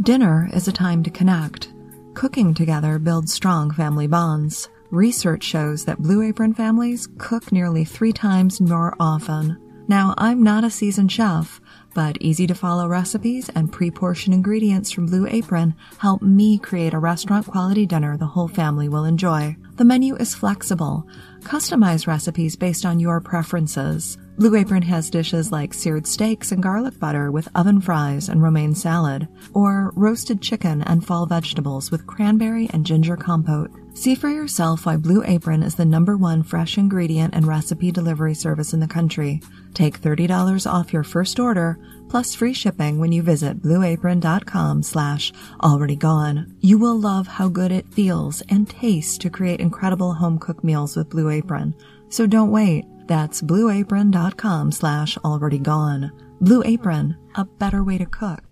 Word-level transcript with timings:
Dinner 0.00 0.48
is 0.54 0.66
a 0.68 0.72
time 0.72 1.02
to 1.02 1.10
connect. 1.10 1.70
Cooking 2.14 2.54
together 2.54 2.98
builds 2.98 3.32
strong 3.32 3.70
family 3.70 4.06
bonds. 4.06 4.70
Research 4.90 5.44
shows 5.44 5.84
that 5.84 6.00
Blue 6.00 6.22
Apron 6.22 6.54
families 6.54 7.06
cook 7.18 7.52
nearly 7.52 7.84
three 7.84 8.12
times 8.12 8.58
more 8.58 8.96
often. 8.98 9.58
Now, 9.88 10.14
I'm 10.16 10.42
not 10.42 10.64
a 10.64 10.70
seasoned 10.70 11.12
chef, 11.12 11.60
but 11.94 12.16
easy 12.20 12.46
to 12.46 12.54
follow 12.54 12.86
recipes 12.86 13.48
and 13.54 13.72
pre 13.72 13.90
portioned 13.90 14.34
ingredients 14.34 14.90
from 14.90 15.06
Blue 15.06 15.26
Apron 15.26 15.74
help 15.98 16.22
me 16.22 16.58
create 16.58 16.94
a 16.94 16.98
restaurant 16.98 17.46
quality 17.46 17.86
dinner 17.86 18.16
the 18.16 18.26
whole 18.26 18.48
family 18.48 18.88
will 18.88 19.04
enjoy. 19.04 19.56
The 19.76 19.84
menu 19.84 20.16
is 20.16 20.34
flexible. 20.34 21.06
Customize 21.40 22.06
recipes 22.06 22.56
based 22.56 22.84
on 22.84 23.00
your 23.00 23.20
preferences. 23.20 24.18
Blue 24.38 24.56
Apron 24.56 24.82
has 24.82 25.10
dishes 25.10 25.52
like 25.52 25.74
seared 25.74 26.06
steaks 26.06 26.52
and 26.52 26.62
garlic 26.62 26.98
butter 26.98 27.30
with 27.30 27.48
oven 27.54 27.80
fries 27.80 28.28
and 28.28 28.42
romaine 28.42 28.74
salad, 28.74 29.28
or 29.52 29.92
roasted 29.94 30.40
chicken 30.40 30.82
and 30.82 31.06
fall 31.06 31.26
vegetables 31.26 31.90
with 31.90 32.06
cranberry 32.06 32.68
and 32.72 32.86
ginger 32.86 33.16
compote. 33.16 33.70
See 33.94 34.14
for 34.14 34.30
yourself 34.30 34.86
why 34.86 34.96
Blue 34.96 35.22
Apron 35.24 35.62
is 35.62 35.74
the 35.74 35.84
number 35.84 36.16
one 36.16 36.42
fresh 36.42 36.78
ingredient 36.78 37.34
and 37.34 37.46
recipe 37.46 37.92
delivery 37.92 38.34
service 38.34 38.72
in 38.72 38.80
the 38.80 38.88
country. 38.88 39.42
Take 39.74 40.00
$30 40.00 40.70
off 40.70 40.92
your 40.92 41.04
first 41.04 41.40
order 41.40 41.78
plus 42.08 42.34
free 42.34 42.52
shipping 42.52 42.98
when 42.98 43.10
you 43.10 43.22
visit 43.22 43.62
blueapron.com 43.62 44.82
slash 44.82 45.32
already 45.62 45.96
gone. 45.96 46.54
You 46.60 46.76
will 46.76 47.00
love 47.00 47.26
how 47.26 47.48
good 47.48 47.72
it 47.72 47.88
feels 47.88 48.42
and 48.50 48.68
tastes 48.68 49.16
to 49.18 49.30
create 49.30 49.60
incredible 49.60 50.12
home 50.12 50.38
cooked 50.38 50.62
meals 50.62 50.94
with 50.94 51.08
Blue 51.08 51.30
Apron. 51.30 51.74
So 52.10 52.26
don't 52.26 52.50
wait. 52.50 52.84
That's 53.06 53.40
blueapron.com 53.40 54.72
slash 54.72 55.16
already 55.18 55.58
gone. 55.58 56.12
Blue 56.40 56.62
Apron, 56.64 57.16
a 57.34 57.44
better 57.44 57.82
way 57.82 57.96
to 57.98 58.06
cook. 58.06 58.42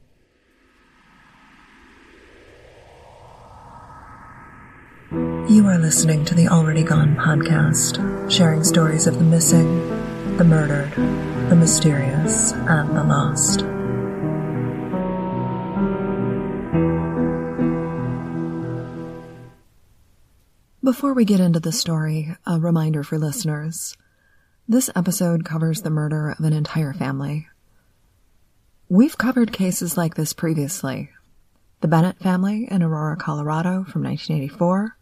You 5.11 5.67
are 5.67 5.79
listening 5.79 6.25
to 6.27 6.35
the 6.37 6.47
Already 6.47 6.85
Gone 6.85 7.17
podcast, 7.17 8.31
sharing 8.31 8.63
stories 8.63 9.09
of 9.09 9.19
the 9.19 9.25
missing, 9.25 9.67
the 10.41 10.45
murdered, 10.47 10.91
the 11.51 11.55
mysterious, 11.55 12.53
and 12.53 12.97
the 12.97 13.05
lost. 13.05 13.59
Before 20.83 21.13
we 21.13 21.27
get 21.27 21.41
into 21.41 21.61
the 21.61 21.73
story, 21.73 22.35
a 22.47 22.59
reminder 22.59 23.03
for 23.03 23.19
listeners. 23.19 23.95
This 24.67 24.89
episode 24.97 25.45
covers 25.45 25.83
the 25.83 25.91
murder 25.91 26.31
of 26.31 26.43
an 26.43 26.55
entire 26.55 26.95
family. 26.95 27.47
We've 28.89 29.19
covered 29.19 29.53
cases 29.53 29.99
like 29.99 30.15
this 30.15 30.33
previously. 30.33 31.11
The 31.83 31.89
Bennett 31.89 32.19
family 32.19 32.67
in 32.71 32.83
Aurora, 32.83 33.19
Colorado 33.19 33.85
from 33.85 34.05
1984, 34.05 34.97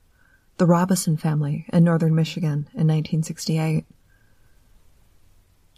the 0.56 0.66
Robison 0.66 1.16
family 1.16 1.64
in 1.72 1.84
northern 1.84 2.16
Michigan 2.16 2.66
in 2.74 2.88
1968. 2.88 3.84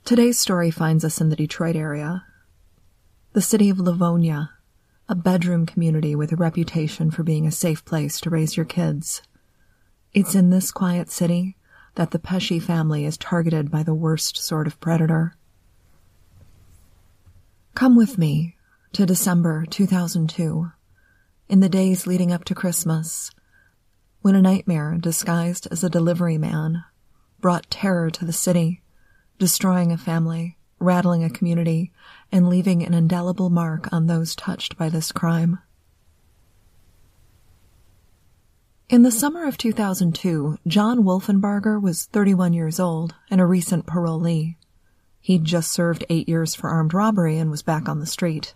Today's 0.05 0.39
story 0.39 0.73
finds 0.73 1.05
us 1.05 1.21
in 1.21 1.29
the 1.29 1.37
Detroit 1.37 1.77
area, 1.77 2.25
the 3.33 3.41
city 3.41 3.71
of 3.71 3.79
Livonia, 3.79 4.51
a 5.09 5.15
bedroom 5.15 5.67
community 5.67 6.17
with 6.17 6.33
a 6.33 6.37
reputation 6.37 7.13
for 7.13 7.23
being 7.23 7.47
a 7.47 7.53
safe 7.53 7.85
place 7.85 8.21
to 8.21 8.31
raise 8.31 8.57
your 8.57 8.67
kids. 8.67 9.23
It's 10.13 10.35
in 10.35 10.51
this 10.51 10.73
quiet 10.73 11.11
city 11.11 11.57
that 11.95 12.11
the 12.11 12.19
Pesce 12.19 12.61
family 12.61 13.05
is 13.05 13.17
targeted 13.17 13.71
by 13.71 13.85
the 13.85 13.95
worst 13.95 14.37
sort 14.37 14.67
of 14.67 14.81
predator. 14.81 15.37
Come 17.75 17.95
with 17.95 18.19
me 18.19 18.57
to 18.93 19.07
December 19.07 19.65
2002. 19.67 20.73
In 21.49 21.61
the 21.61 21.69
days 21.69 22.07
leading 22.07 22.33
up 22.33 22.45
to 22.45 22.55
Christmas, 22.55 23.31
when 24.23 24.35
a 24.35 24.43
nightmare 24.43 24.97
disguised 24.99 25.69
as 25.71 25.85
a 25.85 25.91
delivery 25.91 26.39
man 26.39 26.85
brought 27.41 27.71
terror 27.71 28.11
to 28.11 28.25
the 28.25 28.33
city, 28.33 28.83
destroying 29.41 29.91
a 29.91 29.99
family, 29.99 30.59
rattling 30.79 31.25
a 31.25 31.31
community, 31.31 31.91
and 32.31 32.49
leaving 32.49 32.85
an 32.85 32.95
indelible 32.95 33.51
mark 33.51 33.93
on 33.93 34.07
those 34.07 34.37
touched 34.37 34.77
by 34.77 34.89
this 34.89 35.11
crime. 35.11 35.59
In 38.91 39.03
the 39.03 39.11
summer 39.11 39.47
of 39.47 39.57
2002, 39.57 40.59
John 40.67 41.05
Wolfenbarger 41.05 41.81
was 41.81 42.05
31 42.07 42.53
years 42.53 42.79
old 42.79 43.15
and 43.31 43.41
a 43.41 43.47
recent 43.47 43.87
parolee. 43.87 44.57
He'd 45.21 45.45
just 45.45 45.73
served 45.73 46.05
eight 46.11 46.29
years 46.29 46.55
for 46.55 46.69
armed 46.69 46.93
robbery 46.93 47.39
and 47.39 47.51
was 47.51 47.63
back 47.63 47.89
on 47.89 47.99
the 47.99 48.07
street. 48.07 48.55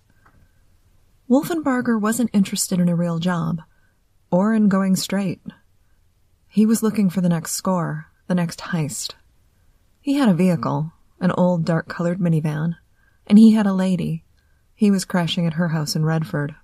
Wolfenbarger 1.31 1.99
wasn't 1.99 2.31
interested 2.35 2.79
in 2.79 2.89
a 2.91 2.97
real 2.97 3.19
job 3.19 3.63
or 4.31 4.53
in 4.53 4.69
going 4.69 4.97
straight. 4.97 5.41
He 6.47 6.67
was 6.67 6.83
looking 6.83 7.09
for 7.09 7.23
the 7.23 7.29
next 7.31 7.53
score, 7.53 8.11
the 8.27 8.35
next 8.35 8.61
heist. 8.61 9.15
He 10.05 10.17
had 10.17 10.29
a 10.29 10.35
vehicle, 10.35 10.93
an 11.19 11.31
old 11.31 11.65
dark 11.65 11.89
colored 11.89 12.21
minivan, 12.21 12.77
and 13.27 13.39
he 13.39 13.53
had 13.53 13.65
a 13.65 13.73
lady. 13.73 14.23
He 14.75 14.91
was 14.91 15.07
crashing 15.07 15.47
at 15.47 15.55
her 15.55 15.69
house 15.69 15.97
in 15.97 16.05
Redford. 16.05 16.55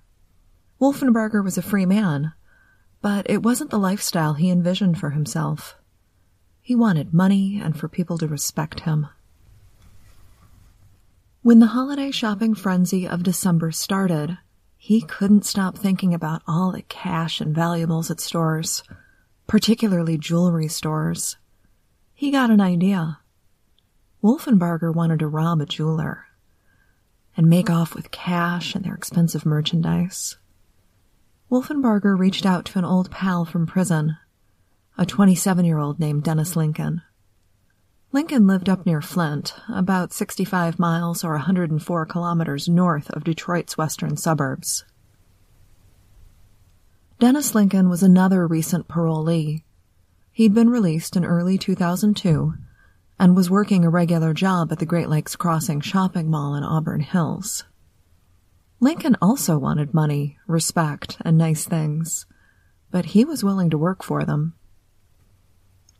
Wolfenbarger 0.79 1.43
was 1.43 1.57
a 1.57 1.63
free 1.63 1.87
man, 1.87 2.33
but 3.01 3.27
it 3.27 3.41
wasn't 3.41 3.71
the 3.71 3.79
lifestyle 3.79 4.35
he 4.35 4.51
envisioned 4.51 4.99
for 4.99 5.09
himself. 5.09 5.75
He 6.61 6.75
wanted 6.75 7.15
money 7.15 7.59
and 7.59 7.75
for 7.75 7.87
people 7.87 8.19
to 8.19 8.27
respect 8.27 8.81
him. 8.81 9.07
When 11.41 11.57
the 11.57 11.73
holiday 11.73 12.11
shopping 12.11 12.53
frenzy 12.53 13.07
of 13.07 13.23
December 13.23 13.71
started, 13.71 14.37
he 14.77 15.01
couldn't 15.01 15.45
stop 15.45 15.75
thinking 15.75 16.13
about 16.13 16.43
all 16.47 16.73
the 16.73 16.83
cash 16.83 17.41
and 17.41 17.55
valuables 17.55 18.11
at 18.11 18.19
stores, 18.19 18.83
particularly 19.47 20.19
jewelry 20.19 20.67
stores. 20.67 21.37
He 22.13 22.29
got 22.29 22.51
an 22.51 22.61
idea. 22.61 23.17
Wolfenbarger 24.23 24.93
wanted 24.93 25.19
to 25.19 25.27
rob 25.27 25.61
a 25.61 25.65
jeweler 25.65 26.25
and 27.35 27.49
make 27.49 27.69
off 27.69 27.95
with 27.95 28.11
cash 28.11 28.75
and 28.75 28.85
their 28.85 28.93
expensive 28.93 29.45
merchandise. 29.45 30.37
Wolfenbarger 31.49 32.17
reached 32.17 32.45
out 32.45 32.65
to 32.65 32.79
an 32.79 32.85
old 32.85 33.09
pal 33.09 33.45
from 33.45 33.65
prison, 33.65 34.17
a 34.97 35.05
27 35.05 35.65
year 35.65 35.79
old 35.79 35.99
named 35.99 36.23
Dennis 36.23 36.55
Lincoln. 36.55 37.01
Lincoln 38.11 38.45
lived 38.45 38.69
up 38.69 38.85
near 38.85 39.01
Flint, 39.01 39.55
about 39.69 40.13
65 40.13 40.77
miles 40.77 41.23
or 41.23 41.31
104 41.31 42.05
kilometers 42.05 42.67
north 42.67 43.09
of 43.11 43.23
Detroit's 43.23 43.77
western 43.77 44.17
suburbs. 44.17 44.83
Dennis 47.19 47.55
Lincoln 47.55 47.89
was 47.89 48.03
another 48.03 48.45
recent 48.45 48.87
parolee. 48.87 49.63
He'd 50.31 50.53
been 50.53 50.69
released 50.69 51.15
in 51.15 51.25
early 51.25 51.57
2002 51.57 52.53
and 53.21 53.35
was 53.35 53.51
working 53.51 53.85
a 53.85 53.89
regular 53.89 54.33
job 54.33 54.71
at 54.71 54.79
the 54.79 54.85
Great 54.85 55.07
Lakes 55.07 55.35
Crossing 55.35 55.79
shopping 55.79 56.27
mall 56.27 56.55
in 56.55 56.63
Auburn 56.63 57.01
Hills. 57.01 57.65
Lincoln 58.79 59.15
also 59.21 59.59
wanted 59.59 59.93
money, 59.93 60.39
respect, 60.47 61.17
and 61.23 61.37
nice 61.37 61.63
things, 61.65 62.25
but 62.89 63.05
he 63.05 63.23
was 63.23 63.43
willing 63.43 63.69
to 63.69 63.77
work 63.77 64.01
for 64.03 64.25
them. 64.25 64.55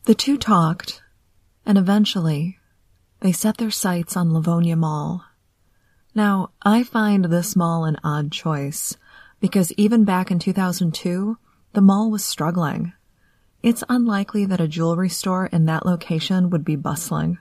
The 0.06 0.16
two 0.16 0.36
talked 0.36 1.00
and 1.64 1.78
eventually 1.78 2.58
they 3.20 3.30
set 3.30 3.56
their 3.56 3.70
sights 3.70 4.16
on 4.16 4.34
Livonia 4.34 4.74
Mall. 4.74 5.24
Now, 6.16 6.50
I 6.64 6.82
find 6.82 7.26
this 7.26 7.54
mall 7.54 7.84
an 7.84 7.98
odd 8.02 8.32
choice 8.32 8.96
because 9.38 9.70
even 9.74 10.04
back 10.04 10.32
in 10.32 10.40
2002, 10.40 11.38
the 11.72 11.80
mall 11.80 12.10
was 12.10 12.24
struggling. 12.24 12.94
It's 13.62 13.84
unlikely 13.88 14.44
that 14.46 14.60
a 14.60 14.66
jewelry 14.66 15.08
store 15.08 15.46
in 15.46 15.66
that 15.66 15.86
location 15.86 16.50
would 16.50 16.64
be 16.64 16.74
bustling. 16.74 17.38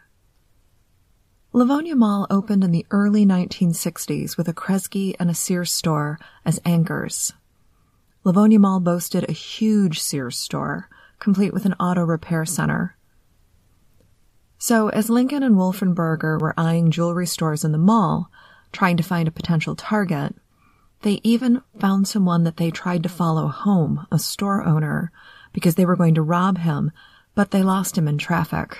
Livonia 1.51 1.95
Mall 1.95 2.27
opened 2.29 2.63
in 2.63 2.71
the 2.71 2.85
early 2.91 3.25
1960s 3.25 4.37
with 4.37 4.47
a 4.47 4.53
Kresge 4.53 5.15
and 5.19 5.29
a 5.29 5.33
Sears 5.33 5.71
store 5.71 6.19
as 6.45 6.61
anchors. 6.63 7.33
Livonia 8.23 8.59
Mall 8.59 8.79
boasted 8.79 9.27
a 9.27 9.33
huge 9.33 9.99
Sears 9.99 10.37
store, 10.37 10.87
complete 11.19 11.53
with 11.53 11.65
an 11.65 11.73
auto 11.73 12.03
repair 12.03 12.45
center. 12.45 12.95
So, 14.59 14.89
as 14.89 15.09
Lincoln 15.09 15.41
and 15.41 15.55
Wolfenbarger 15.55 16.39
were 16.39 16.53
eyeing 16.55 16.91
jewelry 16.91 17.25
stores 17.25 17.65
in 17.65 17.71
the 17.71 17.79
mall, 17.79 18.29
trying 18.71 18.95
to 18.97 19.03
find 19.03 19.27
a 19.27 19.31
potential 19.31 19.75
target, 19.75 20.35
they 21.01 21.19
even 21.23 21.63
found 21.79 22.07
someone 22.07 22.43
that 22.43 22.57
they 22.57 22.69
tried 22.69 23.01
to 23.03 23.09
follow 23.09 23.47
home, 23.47 24.05
a 24.11 24.19
store 24.19 24.63
owner, 24.63 25.11
because 25.53 25.75
they 25.75 25.85
were 25.85 25.95
going 25.95 26.15
to 26.15 26.21
rob 26.21 26.59
him, 26.59 26.91
but 27.35 27.51
they 27.51 27.63
lost 27.63 27.97
him 27.97 28.07
in 28.07 28.17
traffic. 28.17 28.77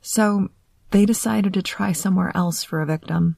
So, 0.00 0.48
they 0.90 1.06
decided 1.06 1.54
to 1.54 1.62
try 1.62 1.92
somewhere 1.92 2.32
else 2.34 2.62
for 2.62 2.80
a 2.80 2.86
victim. 2.86 3.36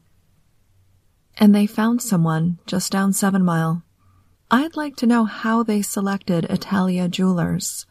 And 1.37 1.55
they 1.55 1.67
found 1.67 2.03
someone 2.03 2.59
just 2.67 2.93
down 2.93 3.12
Seven 3.12 3.45
Mile. 3.45 3.85
I'd 4.51 4.77
like 4.77 4.97
to 4.97 5.06
know 5.06 5.25
how 5.25 5.62
they 5.62 5.83
selected 5.83 6.45
Italia 6.45 7.09
Jewelers. 7.09 7.87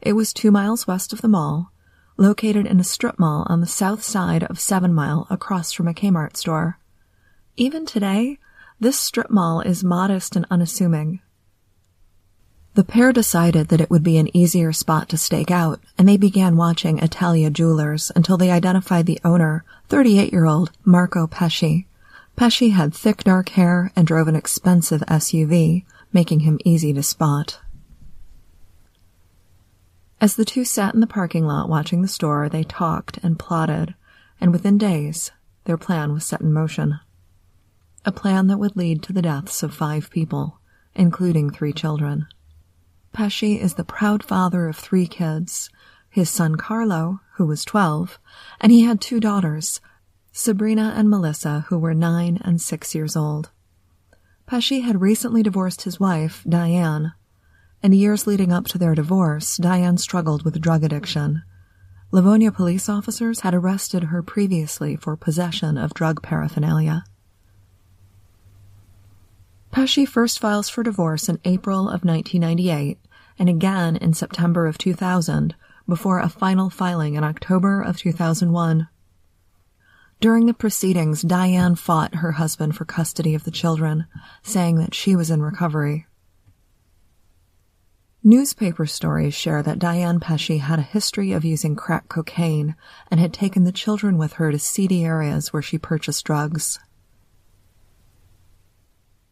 It 0.00 0.14
was 0.14 0.32
two 0.32 0.50
miles 0.50 0.86
west 0.86 1.12
of 1.12 1.20
the 1.20 1.28
mall, 1.28 1.72
located 2.16 2.66
in 2.66 2.80
a 2.80 2.84
strip 2.84 3.18
mall 3.18 3.46
on 3.48 3.60
the 3.60 3.66
south 3.66 4.02
side 4.02 4.44
of 4.44 4.60
Seven 4.60 4.94
Mile 4.94 5.26
across 5.30 5.72
from 5.72 5.88
a 5.88 5.94
Kmart 5.94 6.36
store. 6.36 6.78
Even 7.56 7.86
today, 7.86 8.38
this 8.78 8.98
strip 9.00 9.30
mall 9.30 9.60
is 9.60 9.82
modest 9.82 10.36
and 10.36 10.46
unassuming. 10.50 11.20
The 12.76 12.84
pair 12.84 13.10
decided 13.10 13.68
that 13.68 13.80
it 13.80 13.88
would 13.88 14.02
be 14.02 14.18
an 14.18 14.36
easier 14.36 14.70
spot 14.70 15.08
to 15.08 15.16
stake 15.16 15.50
out, 15.50 15.80
and 15.96 16.06
they 16.06 16.18
began 16.18 16.58
watching 16.58 16.98
Italia 16.98 17.48
Jewelers 17.48 18.12
until 18.14 18.36
they 18.36 18.50
identified 18.50 19.06
the 19.06 19.18
owner, 19.24 19.64
38-year-old 19.88 20.72
Marco 20.84 21.26
Pesce. 21.26 21.86
Pesce 22.36 22.68
had 22.72 22.92
thick 22.92 23.24
dark 23.24 23.48
hair 23.48 23.92
and 23.96 24.06
drove 24.06 24.28
an 24.28 24.36
expensive 24.36 25.00
SUV, 25.08 25.86
making 26.12 26.40
him 26.40 26.58
easy 26.66 26.92
to 26.92 27.02
spot. 27.02 27.60
As 30.20 30.36
the 30.36 30.44
two 30.44 30.66
sat 30.66 30.92
in 30.92 31.00
the 31.00 31.06
parking 31.06 31.46
lot 31.46 31.70
watching 31.70 32.02
the 32.02 32.08
store, 32.08 32.50
they 32.50 32.62
talked 32.62 33.16
and 33.22 33.38
plotted, 33.38 33.94
and 34.38 34.52
within 34.52 34.76
days, 34.76 35.32
their 35.64 35.78
plan 35.78 36.12
was 36.12 36.26
set 36.26 36.42
in 36.42 36.52
motion. 36.52 37.00
A 38.04 38.12
plan 38.12 38.48
that 38.48 38.58
would 38.58 38.76
lead 38.76 39.02
to 39.04 39.14
the 39.14 39.22
deaths 39.22 39.62
of 39.62 39.72
five 39.72 40.10
people, 40.10 40.58
including 40.94 41.48
three 41.48 41.72
children. 41.72 42.26
Pesce 43.16 43.42
is 43.44 43.76
the 43.76 43.84
proud 43.84 44.22
father 44.22 44.68
of 44.68 44.76
three 44.76 45.06
kids 45.06 45.70
his 46.10 46.28
son 46.28 46.56
Carlo, 46.56 47.20
who 47.36 47.46
was 47.46 47.64
12, 47.64 48.18
and 48.60 48.70
he 48.70 48.82
had 48.82 49.00
two 49.00 49.20
daughters, 49.20 49.80
Sabrina 50.32 50.92
and 50.94 51.08
Melissa, 51.08 51.64
who 51.68 51.78
were 51.78 51.94
nine 51.94 52.38
and 52.44 52.60
six 52.60 52.94
years 52.94 53.16
old. 53.16 53.52
Pesce 54.44 54.82
had 54.82 55.00
recently 55.00 55.42
divorced 55.42 55.82
his 55.82 55.98
wife, 55.98 56.44
Diane. 56.46 57.14
In 57.82 57.90
the 57.90 57.96
years 57.96 58.26
leading 58.26 58.52
up 58.52 58.66
to 58.66 58.78
their 58.78 58.94
divorce, 58.94 59.56
Diane 59.56 59.96
struggled 59.96 60.44
with 60.44 60.60
drug 60.60 60.84
addiction. 60.84 61.42
Livonia 62.10 62.52
police 62.52 62.86
officers 62.86 63.40
had 63.40 63.54
arrested 63.54 64.04
her 64.04 64.22
previously 64.22 64.94
for 64.94 65.16
possession 65.16 65.78
of 65.78 65.94
drug 65.94 66.22
paraphernalia. 66.22 67.06
Pesce 69.70 70.06
first 70.06 70.38
files 70.38 70.70
for 70.70 70.82
divorce 70.82 71.28
in 71.28 71.38
April 71.44 71.80
of 71.80 72.02
1998 72.02 72.98
and 73.38 73.48
again 73.48 73.96
in 73.96 74.12
September 74.12 74.66
of 74.66 74.78
2000 74.78 75.54
before 75.88 76.18
a 76.18 76.28
final 76.28 76.70
filing 76.70 77.14
in 77.14 77.24
October 77.24 77.80
of 77.80 77.96
2001. 77.96 78.88
During 80.20 80.46
the 80.46 80.54
proceedings, 80.54 81.22
Diane 81.22 81.74
fought 81.74 82.16
her 82.16 82.32
husband 82.32 82.74
for 82.74 82.84
custody 82.84 83.34
of 83.34 83.44
the 83.44 83.50
children, 83.50 84.06
saying 84.42 84.76
that 84.76 84.94
she 84.94 85.14
was 85.14 85.30
in 85.30 85.42
recovery. 85.42 86.06
Newspaper 88.24 88.86
stories 88.86 89.34
share 89.34 89.62
that 89.62 89.78
Diane 89.78 90.18
Pesce 90.18 90.58
had 90.58 90.80
a 90.80 90.82
history 90.82 91.30
of 91.32 91.44
using 91.44 91.76
crack 91.76 92.08
cocaine 92.08 92.74
and 93.08 93.20
had 93.20 93.32
taken 93.32 93.62
the 93.64 93.70
children 93.70 94.18
with 94.18 94.32
her 94.34 94.50
to 94.50 94.58
seedy 94.58 95.04
areas 95.04 95.52
where 95.52 95.62
she 95.62 95.78
purchased 95.78 96.24
drugs. 96.24 96.80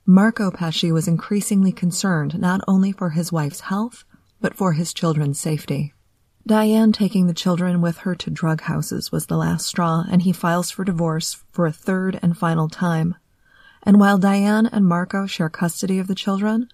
Marco 0.06 0.50
Pesce 0.50 0.92
was 0.92 1.08
increasingly 1.08 1.72
concerned 1.72 2.38
not 2.38 2.60
only 2.68 2.92
for 2.92 3.10
his 3.10 3.32
wife's 3.32 3.60
health, 3.60 4.04
but 4.38 4.54
for 4.54 4.74
his 4.74 4.92
children's 4.92 5.40
safety. 5.40 5.94
Diane 6.46 6.92
taking 6.92 7.26
the 7.26 7.32
children 7.32 7.80
with 7.80 7.98
her 7.98 8.14
to 8.16 8.30
drug 8.30 8.60
houses 8.60 9.10
was 9.10 9.26
the 9.26 9.38
last 9.38 9.64
straw, 9.64 10.04
and 10.10 10.20
he 10.20 10.32
files 10.32 10.70
for 10.70 10.84
divorce 10.84 11.42
for 11.52 11.64
a 11.64 11.72
third 11.72 12.18
and 12.20 12.36
final 12.36 12.68
time. 12.68 13.14
And 13.82 13.98
while 13.98 14.18
Diane 14.18 14.66
and 14.66 14.86
Marco 14.86 15.24
share 15.24 15.48
custody 15.48 15.98
of 15.98 16.06
the 16.06 16.14
children, 16.14 16.68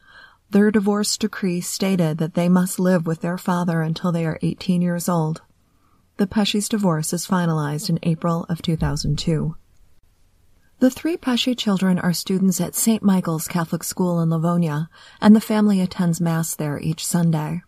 their 0.51 0.73
divorce 0.73 1.17
decree 1.17 1.61
stated 1.61 2.19
that 2.19 2.35
they 2.35 2.49
must 2.49 2.81
live 2.81 3.07
with 3.07 3.21
their 3.21 3.39
father 3.39 3.81
until 3.81 4.11
they 4.11 4.27
are 4.27 4.41
18 4.43 4.83
years 4.83 5.09
old. 5.09 5.43
The 6.17 6.27
Pesce's 6.27 6.69
divorce 6.69 7.13
is 7.13 7.29
finalized 7.29 7.89
in 7.89 8.01
April 8.03 8.45
of 8.49 8.61
2002. 8.61 9.55
The 10.81 10.91
three 10.91 11.19
Pesce 11.19 11.55
children 11.57 11.99
are 11.99 12.15
students 12.15 12.59
at 12.59 12.75
St. 12.75 13.03
Michael's 13.03 13.47
Catholic 13.47 13.85
School 13.85 14.19
in 14.19 14.31
Livonia, 14.31 14.89
and 15.21 15.37
the 15.37 15.41
family 15.41 15.79
attends 15.79 16.23
Mass 16.23 16.55
there 16.55 16.81
each 16.81 17.07
Sunday. 17.07 17.61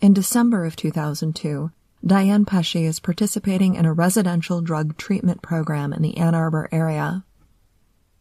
In 0.00 0.12
December 0.12 0.64
of 0.64 0.74
2002, 0.74 1.70
Diane 2.04 2.44
Pesce 2.44 2.74
is 2.74 2.98
participating 2.98 3.76
in 3.76 3.84
a 3.84 3.92
residential 3.92 4.60
drug 4.60 4.96
treatment 4.96 5.40
program 5.40 5.92
in 5.92 6.02
the 6.02 6.16
Ann 6.16 6.34
Arbor 6.34 6.68
area. 6.72 7.24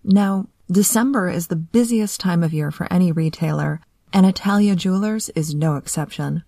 Now, 0.04 0.50
December 0.72 1.28
is 1.28 1.48
the 1.48 1.56
busiest 1.56 2.20
time 2.20 2.44
of 2.44 2.54
year 2.54 2.70
for 2.70 2.86
any 2.94 3.12
retailer, 3.12 3.82
and 4.14 4.24
Italia 4.24 4.76
Jewelers 4.76 5.30
is 5.30 5.56
no 5.56 5.78
exception. 5.78 6.44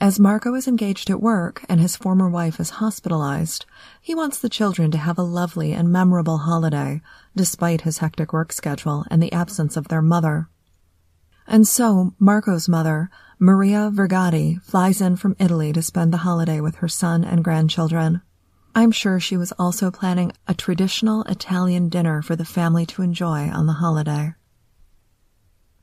As 0.00 0.20
Marco 0.20 0.54
is 0.54 0.68
engaged 0.68 1.10
at 1.10 1.20
work 1.20 1.64
and 1.68 1.80
his 1.80 1.96
former 1.96 2.28
wife 2.28 2.60
is 2.60 2.70
hospitalized, 2.70 3.66
he 4.00 4.14
wants 4.14 4.38
the 4.38 4.48
children 4.48 4.92
to 4.92 4.98
have 4.98 5.18
a 5.18 5.24
lovely 5.24 5.72
and 5.72 5.90
memorable 5.90 6.38
holiday, 6.38 7.02
despite 7.34 7.80
his 7.80 7.98
hectic 7.98 8.32
work 8.32 8.52
schedule 8.52 9.04
and 9.10 9.20
the 9.20 9.32
absence 9.32 9.76
of 9.76 9.88
their 9.88 10.00
mother. 10.00 10.48
And 11.48 11.66
so, 11.66 12.14
Marco's 12.20 12.68
mother, 12.68 13.10
Maria 13.40 13.90
Vergati, 13.92 14.62
flies 14.62 15.00
in 15.00 15.16
from 15.16 15.34
Italy 15.40 15.72
to 15.72 15.82
spend 15.82 16.12
the 16.12 16.18
holiday 16.18 16.60
with 16.60 16.76
her 16.76 16.88
son 16.88 17.24
and 17.24 17.42
grandchildren. 17.42 18.20
I'm 18.76 18.92
sure 18.92 19.18
she 19.18 19.36
was 19.36 19.50
also 19.58 19.90
planning 19.90 20.30
a 20.46 20.54
traditional 20.54 21.24
Italian 21.24 21.88
dinner 21.88 22.22
for 22.22 22.36
the 22.36 22.44
family 22.44 22.86
to 22.86 23.02
enjoy 23.02 23.48
on 23.48 23.66
the 23.66 23.72
holiday. 23.72 24.34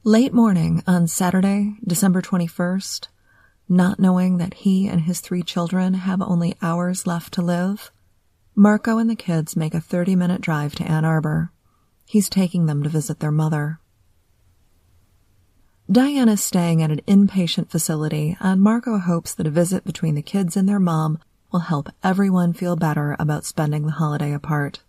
Late 0.05 0.33
morning 0.33 0.83
on 0.87 1.07
Saturday, 1.07 1.75
December 1.85 2.21
21st, 2.21 3.09
not 3.67 3.99
knowing 3.99 4.37
that 4.37 4.53
he 4.53 4.87
and 4.87 5.01
his 5.01 5.19
three 5.19 5.43
children 5.43 5.93
have 5.93 6.21
only 6.21 6.55
hours 6.61 7.07
left 7.07 7.33
to 7.33 7.41
live, 7.41 7.91
Marco 8.55 8.97
and 8.97 9.09
the 9.09 9.15
kids 9.15 9.57
make 9.57 9.73
a 9.73 9.81
30 9.81 10.15
minute 10.15 10.39
drive 10.39 10.75
to 10.75 10.83
Ann 10.83 11.03
Arbor. 11.03 11.51
He's 12.05 12.29
taking 12.29 12.67
them 12.67 12.83
to 12.83 12.89
visit 12.89 13.19
their 13.19 13.31
mother. 13.31 13.79
Diane 15.91 16.29
is 16.29 16.41
staying 16.41 16.81
at 16.81 16.89
an 16.89 17.01
inpatient 17.07 17.69
facility, 17.69 18.37
and 18.39 18.61
Marco 18.61 18.97
hopes 18.97 19.35
that 19.35 19.45
a 19.45 19.51
visit 19.51 19.83
between 19.83 20.15
the 20.15 20.21
kids 20.21 20.55
and 20.55 20.69
their 20.69 20.79
mom 20.79 21.19
will 21.51 21.59
help 21.59 21.89
everyone 22.03 22.53
feel 22.53 22.75
better 22.75 23.15
about 23.19 23.45
spending 23.45 23.85
the 23.85 23.91
holiday 23.91 24.33
apart. 24.33 24.81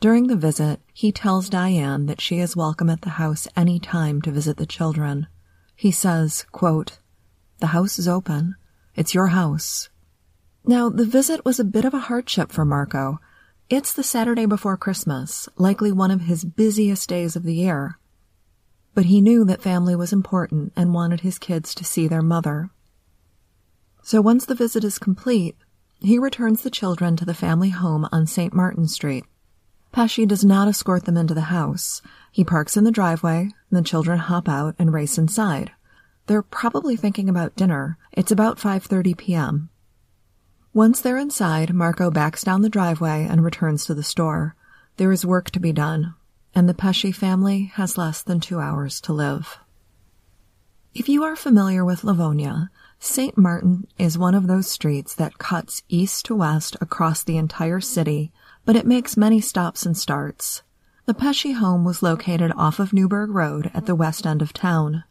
During 0.00 0.26
the 0.26 0.36
visit, 0.36 0.80
he 0.92 1.12
tells 1.12 1.48
Diane 1.48 2.06
that 2.06 2.20
she 2.20 2.38
is 2.40 2.56
welcome 2.56 2.90
at 2.90 3.02
the 3.02 3.10
house 3.10 3.48
any 3.56 3.78
time 3.78 4.20
to 4.22 4.30
visit 4.30 4.56
the 4.56 4.66
children. 4.66 5.28
He 5.74 5.90
says, 5.90 6.44
quote, 6.52 6.98
the 7.58 7.68
house 7.68 7.98
is 7.98 8.08
open. 8.08 8.56
It's 8.94 9.14
your 9.14 9.28
house. 9.28 9.88
Now, 10.64 10.88
the 10.88 11.04
visit 11.04 11.44
was 11.44 11.58
a 11.58 11.64
bit 11.64 11.84
of 11.84 11.94
a 11.94 11.98
hardship 11.98 12.52
for 12.52 12.64
Marco. 12.64 13.20
It's 13.70 13.92
the 13.92 14.02
Saturday 14.02 14.46
before 14.46 14.76
Christmas, 14.76 15.48
likely 15.56 15.92
one 15.92 16.10
of 16.10 16.22
his 16.22 16.44
busiest 16.44 17.08
days 17.08 17.36
of 17.36 17.42
the 17.42 17.54
year. 17.54 17.98
But 18.94 19.06
he 19.06 19.20
knew 19.20 19.44
that 19.44 19.62
family 19.62 19.94
was 19.94 20.12
important 20.12 20.72
and 20.76 20.94
wanted 20.94 21.20
his 21.20 21.38
kids 21.38 21.74
to 21.74 21.84
see 21.84 22.08
their 22.08 22.22
mother. 22.22 22.70
So 24.02 24.20
once 24.20 24.46
the 24.46 24.54
visit 24.54 24.84
is 24.84 24.98
complete, 24.98 25.56
he 26.00 26.18
returns 26.18 26.62
the 26.62 26.70
children 26.70 27.16
to 27.16 27.24
the 27.24 27.34
family 27.34 27.70
home 27.70 28.08
on 28.12 28.26
St. 28.26 28.54
Martin 28.54 28.88
Street. 28.88 29.24
Pesce 29.92 30.26
does 30.26 30.44
not 30.44 30.68
escort 30.68 31.04
them 31.04 31.16
into 31.16 31.34
the 31.34 31.42
house. 31.42 32.02
He 32.30 32.44
parks 32.44 32.76
in 32.76 32.84
the 32.84 32.92
driveway, 32.92 33.50
and 33.70 33.78
the 33.78 33.82
children 33.82 34.18
hop 34.18 34.48
out 34.48 34.74
and 34.78 34.92
race 34.92 35.18
inside. 35.18 35.72
They're 36.28 36.42
probably 36.42 36.94
thinking 36.94 37.30
about 37.30 37.56
dinner. 37.56 37.96
It's 38.12 38.30
about 38.30 38.58
5:30 38.58 39.16
p.m. 39.16 39.70
Once 40.74 41.00
they're 41.00 41.16
inside, 41.16 41.72
Marco 41.72 42.10
backs 42.10 42.44
down 42.44 42.60
the 42.60 42.68
driveway 42.68 43.26
and 43.26 43.42
returns 43.42 43.86
to 43.86 43.94
the 43.94 44.02
store. 44.02 44.54
There 44.98 45.10
is 45.10 45.24
work 45.24 45.48
to 45.52 45.58
be 45.58 45.72
done, 45.72 46.14
and 46.54 46.68
the 46.68 46.74
Pesce 46.74 47.14
family 47.14 47.72
has 47.76 47.96
less 47.96 48.20
than 48.20 48.40
2 48.40 48.60
hours 48.60 49.00
to 49.02 49.14
live. 49.14 49.58
If 50.92 51.08
you 51.08 51.24
are 51.24 51.34
familiar 51.34 51.82
with 51.82 52.04
Livonia, 52.04 52.70
St. 52.98 53.38
Martin 53.38 53.86
is 53.96 54.18
one 54.18 54.34
of 54.34 54.48
those 54.48 54.70
streets 54.70 55.14
that 55.14 55.38
cuts 55.38 55.82
east 55.88 56.26
to 56.26 56.34
west 56.34 56.76
across 56.82 57.22
the 57.22 57.38
entire 57.38 57.80
city, 57.80 58.32
but 58.66 58.76
it 58.76 58.86
makes 58.86 59.16
many 59.16 59.40
stops 59.40 59.86
and 59.86 59.96
starts. 59.96 60.62
The 61.06 61.14
Pesce 61.14 61.54
home 61.54 61.86
was 61.86 62.02
located 62.02 62.52
off 62.54 62.78
of 62.78 62.92
Newburgh 62.92 63.30
Road 63.30 63.70
at 63.72 63.86
the 63.86 63.94
west 63.94 64.26
end 64.26 64.42
of 64.42 64.52
town 64.52 65.04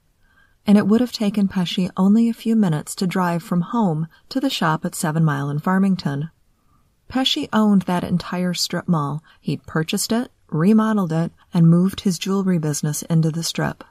and 0.68 0.78
it 0.78 0.86
would 0.86 1.00
have 1.00 1.14
taken 1.14 1.48
Pesce 1.48 1.90
only 1.96 2.28
a 2.28 2.34
few 2.34 2.54
minutes 2.54 2.94
to 2.94 3.08
drive 3.08 3.42
from 3.42 3.62
home 3.62 4.08
to 4.28 4.42
the 4.42 4.50
shop 4.50 4.84
at 4.84 4.94
Seven 4.94 5.24
Mile 5.24 5.50
in 5.50 5.60
Farmington. 5.60 6.30
Pesce 7.08 7.48
owned 7.54 7.84
that 7.84 8.04
entire 8.04 8.54
strip 8.54 8.86
mall. 8.86 9.24
He'd 9.40 9.66
purchased 9.66 10.12
it, 10.12 10.30
remodeled 10.50 11.14
it, 11.14 11.32
and 11.54 11.70
moved 11.70 12.02
his 12.02 12.20
jewelry 12.20 12.58
business 12.58 13.02
into 13.04 13.32
the 13.32 13.44
strip. 13.44 13.86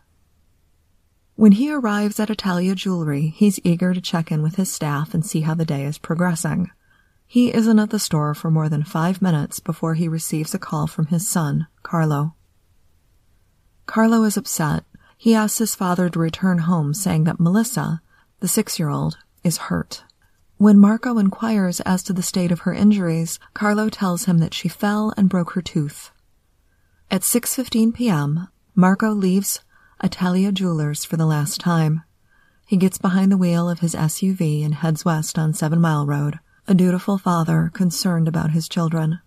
When 1.35 1.52
he 1.52 1.73
arrives 1.73 2.21
at 2.21 2.30
Italia 2.30 2.75
Jewelry, 2.75 3.28
he's 3.28 3.61
eager 3.64 3.95
to 3.95 4.00
check 4.00 4.30
in 4.30 4.42
with 4.42 4.56
his 4.56 4.71
staff 4.71 5.14
and 5.14 5.25
see 5.25 5.40
how 5.40 5.54
the 5.54 5.64
day 5.64 5.85
is 5.85 5.97
progressing. 5.97 6.71
He 7.26 7.52
isn't 7.52 7.78
at 7.78 7.90
the 7.90 7.99
store 7.99 8.35
for 8.35 8.50
more 8.50 8.68
than 8.68 8.85
five 8.85 9.23
minutes 9.23 9.61
before 9.61 9.95
he 9.95 10.09
receives 10.09 10.54
a 10.54 10.59
call 10.59 10.87
from 10.87 11.06
his 11.06 11.26
son, 11.26 11.66
Carlo. 11.83 12.35
Carlo 13.87 14.23
is 14.25 14.37
upset 14.37 14.85
he 15.16 15.35
asks 15.35 15.58
his 15.58 15.75
father 15.75 16.08
to 16.08 16.18
return 16.18 16.58
home, 16.58 16.92
saying 16.92 17.25
that 17.25 17.40
Melissa, 17.40 18.02
the 18.40 18.49
six 18.49 18.78
year 18.78 18.88
old, 18.88 19.16
is 19.42 19.56
hurt. 19.56 20.04
When 20.58 20.78
Marco 20.78 21.18
inquires 21.18 21.80
as 21.80 22.02
to 22.04 22.12
the 22.12 22.23
state 22.23 22.50
of 22.50 22.61
her 22.61 22.73
injuries, 22.73 23.38
Carlo 23.52 23.88
tells 23.88 24.25
him 24.25 24.38
that 24.38 24.54
she 24.54 24.68
fell 24.68 25.12
and 25.16 25.28
broke 25.28 25.52
her 25.52 25.62
tooth. 25.62 26.11
At 27.11 27.23
6:15 27.23 27.94
p.m., 27.94 28.49
Marco 28.75 29.12
leaves 29.12 29.61
Italia 30.02 30.52
Jewelers 30.52 31.04
for 31.04 31.16
the 31.16 31.26
last 31.26 31.61
time. 31.61 32.02
He 32.66 32.76
gets 32.76 32.99
behind 32.99 33.30
the 33.30 33.37
wheel 33.37 33.70
of 33.70 33.80
his 33.80 33.94
SUV 33.94 34.64
and 34.64 34.75
heads 34.75 35.04
west 35.04 35.38
on 35.38 35.54
7 35.54 35.80
Mile 35.80 36.06
Road, 36.06 36.40
a 36.66 36.75
dutiful 36.75 37.16
father 37.16 37.70
concerned 37.73 38.26
about 38.26 38.50
his 38.50 38.68
children. 38.68 39.20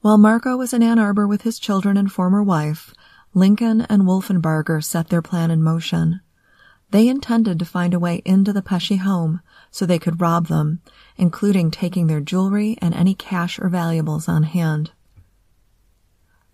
While 0.00 0.18
Marco 0.18 0.56
was 0.56 0.72
in 0.72 0.82
Ann 0.82 0.98
Arbor 0.98 1.26
with 1.26 1.42
his 1.42 1.58
children 1.58 1.96
and 1.96 2.12
former 2.12 2.42
wife, 2.42 2.94
Lincoln 3.36 3.82
and 3.82 4.04
Wolfenbarger 4.04 4.82
set 4.82 5.10
their 5.10 5.20
plan 5.20 5.50
in 5.50 5.62
motion. 5.62 6.22
They 6.90 7.06
intended 7.06 7.58
to 7.58 7.66
find 7.66 7.92
a 7.92 7.98
way 7.98 8.22
into 8.24 8.50
the 8.50 8.62
Pesce 8.62 8.96
home 8.96 9.42
so 9.70 9.84
they 9.84 9.98
could 9.98 10.22
rob 10.22 10.46
them, 10.46 10.80
including 11.18 11.70
taking 11.70 12.06
their 12.06 12.22
jewelry 12.22 12.78
and 12.80 12.94
any 12.94 13.14
cash 13.14 13.58
or 13.58 13.68
valuables 13.68 14.26
on 14.26 14.44
hand. 14.44 14.92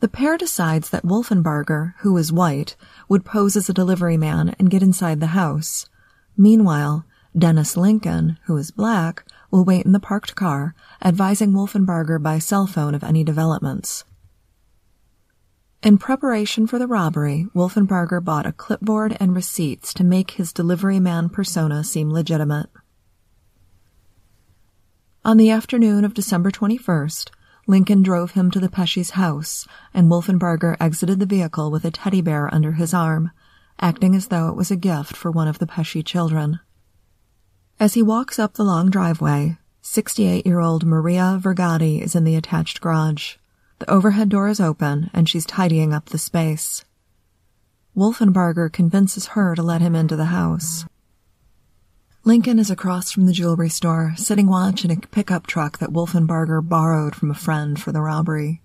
The 0.01 0.09
pair 0.09 0.37
decides 0.37 0.91
that 0.91 1.05
Wolfenbarger, 1.05 1.95
who 1.99 2.17
is 2.17 2.33
white, 2.33 2.75
would 3.09 3.25
pose 3.25 3.55
as 3.55 3.69
a 3.69 3.73
delivery 3.73 4.17
man 4.17 4.57
and 4.59 4.69
get 4.69 4.83
inside 4.83 5.21
the 5.21 5.39
house. 5.39 5.89
Meanwhile, 6.37 7.05
Dennis 7.39 7.77
Lincoln, 7.77 8.41
who 8.47 8.57
is 8.57 8.73
black, 8.73 9.25
will 9.53 9.65
wait 9.65 9.87
in 9.87 9.93
the 9.93 10.01
parked 10.01 10.35
car, 10.35 10.75
advising 11.01 11.53
Wolfenbarger 11.53 12.21
by 12.21 12.41
cell 12.41 12.67
phone 12.67 12.97
of 12.97 13.05
any 13.05 13.23
developments. 13.23 14.03
In 15.83 15.99
preparation 15.99 16.69
for 16.69 16.79
the 16.79 16.87
robbery, 16.87 17.49
Wolfenbarger 17.57 18.23
bought 18.23 18.47
a 18.47 18.53
clipboard 18.53 19.17
and 19.19 19.35
receipts 19.35 19.93
to 19.95 20.05
make 20.05 20.33
his 20.33 20.53
delivery 20.53 21.01
man 21.01 21.29
persona 21.29 21.83
seem 21.83 22.09
legitimate. 22.09 22.71
On 25.25 25.39
the 25.39 25.51
afternoon 25.51 26.05
of 26.05 26.15
December 26.15 26.53
21st, 26.53 27.31
Lincoln 27.67 28.05
drove 28.05 28.33
him 28.33 28.49
to 28.53 28.61
the 28.61 28.69
Pesce's 28.69 29.11
house, 29.11 29.67
and 29.93 30.09
Wolfenbarger 30.09 30.77
exited 30.79 31.19
the 31.19 31.27
vehicle 31.27 31.73
with 31.73 31.85
a 31.85 31.91
teddy 31.91 32.21
bear 32.21 32.53
under 32.55 32.73
his 32.73 32.95
arm, 32.95 33.33
acting 33.81 34.15
as 34.15 34.29
though 34.29 34.49
it 34.49 34.57
was 34.57 34.71
a 34.71 34.77
gift 34.77 35.17
for 35.17 35.33
one 35.33 35.49
of 35.49 35.59
the 35.59 35.67
Pesce 35.67 36.05
children. 36.05 36.61
As 37.81 37.95
he 37.95 38.03
walks 38.03 38.39
up 38.39 38.55
the 38.55 38.65
long 38.65 38.89
driveway, 38.89 39.59
68 39.81 40.47
year 40.47 40.61
old 40.61 40.87
Maria 40.87 41.41
Vergati 41.43 42.01
is 42.01 42.15
in 42.15 42.23
the 42.23 42.37
attached 42.37 42.81
garage. 42.81 43.35
The 43.83 43.91
overhead 43.91 44.29
door 44.29 44.47
is 44.47 44.61
open, 44.61 45.11
and 45.13 45.29
she's 45.29 45.45
tidying 45.45 45.93
up 45.93 46.07
the 46.07 46.17
space. 46.17 46.85
Wolfenbarger 47.97 48.73
convinces 48.73 49.27
her 49.35 49.57
to 49.57 49.63
let 49.65 49.81
him 49.81 49.97
into 49.97 50.15
the 50.15 50.27
house. 50.27 50.85
Lincoln 52.23 52.61
is 52.61 52.71
across 52.71 53.11
from 53.11 53.27
the 53.27 53.33
jewelry 53.33 53.69
store, 53.69 54.13
sitting 54.17 54.47
watch 54.47 54.85
in 54.85 54.93
a 54.93 55.01
pickup 55.01 55.49
truck 55.49 55.81
that 55.81 55.93
Wolfenbarger 55.93 56.61
borrowed 56.63 57.17
from 57.17 57.33
a 57.33 57.35
friend 57.35 57.83
for 57.83 57.91
the 57.91 58.03
robbery. 58.03 58.63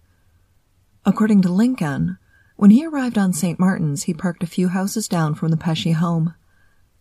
According 1.03 1.41
to 1.41 1.49
Lincoln, 1.49 2.19
when 2.55 2.69
he 2.69 2.85
arrived 2.85 3.17
on 3.17 3.33
St. 3.33 3.57
Martin's, 3.57 4.03
he 4.03 4.13
parked 4.13 4.43
a 4.43 4.45
few 4.45 4.67
houses 4.67 5.07
down 5.07 5.33
from 5.33 5.49
the 5.49 5.57
Pesce 5.57 5.93
home. 5.93 6.35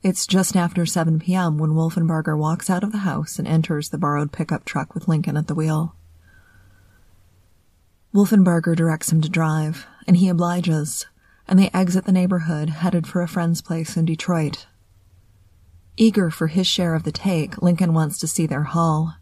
It's 0.02 0.26
just 0.26 0.56
after 0.56 0.86
7 0.86 1.18
p.m. 1.18 1.58
when 1.58 1.72
Wolfenbarger 1.72 2.38
walks 2.38 2.70
out 2.70 2.82
of 2.82 2.92
the 2.92 3.04
house 3.04 3.38
and 3.38 3.46
enters 3.46 3.90
the 3.90 3.98
borrowed 3.98 4.32
pickup 4.32 4.64
truck 4.64 4.94
with 4.94 5.06
Lincoln 5.06 5.36
at 5.36 5.48
the 5.48 5.54
wheel. 5.54 5.94
Wolfenbarger 8.16 8.74
directs 8.74 9.12
him 9.12 9.20
to 9.20 9.28
drive, 9.28 9.86
and 10.06 10.16
he 10.16 10.30
obliges, 10.30 11.04
and 11.46 11.58
they 11.58 11.68
exit 11.74 12.06
the 12.06 12.12
neighborhood, 12.12 12.70
headed 12.70 13.06
for 13.06 13.20
a 13.20 13.28
friend's 13.28 13.60
place 13.60 13.94
in 13.94 14.06
Detroit. 14.06 14.66
Eager 15.98 16.30
for 16.30 16.46
his 16.46 16.66
share 16.66 16.94
of 16.94 17.02
the 17.02 17.12
take, 17.12 17.60
Lincoln 17.60 17.92
wants 17.92 18.18
to 18.18 18.26
see 18.26 18.46
their 18.46 18.62
haul. 18.62 19.16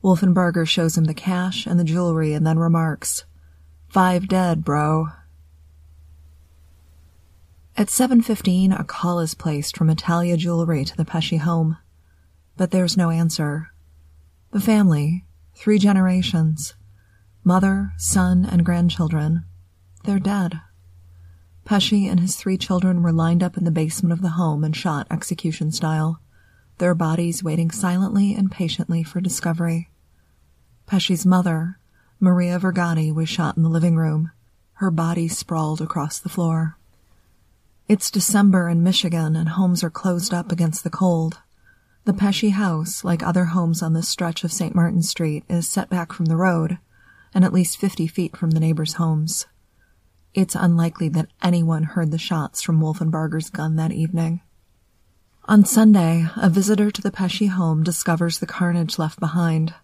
Wolfenbarger 0.00 0.64
shows 0.64 0.96
him 0.96 1.06
the 1.06 1.12
cash 1.12 1.66
and 1.66 1.80
the 1.80 1.82
jewelry 1.82 2.34
and 2.34 2.46
then 2.46 2.56
remarks, 2.56 3.24
Five 3.88 4.28
dead, 4.28 4.64
bro. 4.64 5.08
At 7.76 7.88
7.15, 7.88 8.78
a 8.78 8.84
call 8.84 9.18
is 9.18 9.34
placed 9.34 9.76
from 9.76 9.90
Italia 9.90 10.36
Jewelry 10.36 10.84
to 10.84 10.96
the 10.96 11.04
Pesce 11.04 11.38
home. 11.38 11.78
But 12.56 12.70
there's 12.70 12.96
no 12.96 13.10
answer. 13.10 13.70
The 14.52 14.60
family, 14.60 15.24
three 15.56 15.80
generations, 15.80 16.74
mother, 17.44 17.92
son, 17.98 18.48
and 18.50 18.64
grandchildren, 18.64 19.44
they're 20.04 20.18
dead. 20.18 20.60
Pesce 21.64 21.92
and 21.92 22.20
his 22.20 22.36
three 22.36 22.56
children 22.56 23.02
were 23.02 23.12
lined 23.12 23.42
up 23.42 23.56
in 23.56 23.64
the 23.64 23.70
basement 23.70 24.12
of 24.12 24.22
the 24.22 24.30
home 24.30 24.64
and 24.64 24.74
shot 24.74 25.06
execution 25.10 25.70
style, 25.70 26.20
their 26.78 26.94
bodies 26.94 27.44
waiting 27.44 27.70
silently 27.70 28.34
and 28.34 28.50
patiently 28.50 29.02
for 29.02 29.20
discovery. 29.20 29.90
Pesce's 30.86 31.24
mother, 31.24 31.78
Maria 32.18 32.58
Vergati, 32.58 33.14
was 33.14 33.28
shot 33.28 33.56
in 33.56 33.62
the 33.62 33.68
living 33.68 33.96
room, 33.96 34.30
her 34.74 34.90
body 34.90 35.28
sprawled 35.28 35.80
across 35.80 36.18
the 36.18 36.28
floor. 36.28 36.78
It's 37.88 38.10
December 38.10 38.68
in 38.70 38.82
Michigan 38.82 39.36
and 39.36 39.50
homes 39.50 39.84
are 39.84 39.90
closed 39.90 40.32
up 40.32 40.50
against 40.50 40.82
the 40.82 40.90
cold. 40.90 41.40
The 42.06 42.14
Pesce 42.14 42.50
house, 42.52 43.04
like 43.04 43.22
other 43.22 43.46
homes 43.46 43.82
on 43.82 43.92
this 43.92 44.08
stretch 44.08 44.44
of 44.44 44.52
St. 44.52 44.74
Martin 44.74 45.02
Street, 45.02 45.44
is 45.48 45.68
set 45.68 45.90
back 45.90 46.12
from 46.12 46.26
the 46.26 46.36
road 46.36 46.78
and 47.34 47.44
at 47.44 47.52
least 47.52 47.78
50 47.78 48.06
feet 48.06 48.36
from 48.36 48.52
the 48.52 48.60
neighbors' 48.60 48.94
homes. 48.94 49.46
It's 50.32 50.54
unlikely 50.54 51.08
that 51.10 51.28
anyone 51.42 51.82
heard 51.82 52.10
the 52.10 52.18
shots 52.18 52.62
from 52.62 52.80
Wolfenbarger's 52.80 53.50
gun 53.50 53.76
that 53.76 53.92
evening. 53.92 54.40
On 55.46 55.64
Sunday, 55.64 56.26
a 56.36 56.48
visitor 56.48 56.90
to 56.90 57.02
the 57.02 57.10
Pesce 57.10 57.48
home 57.48 57.82
discovers 57.82 58.38
the 58.38 58.46
carnage 58.46 58.98
left 58.98 59.20
behind. 59.20 59.74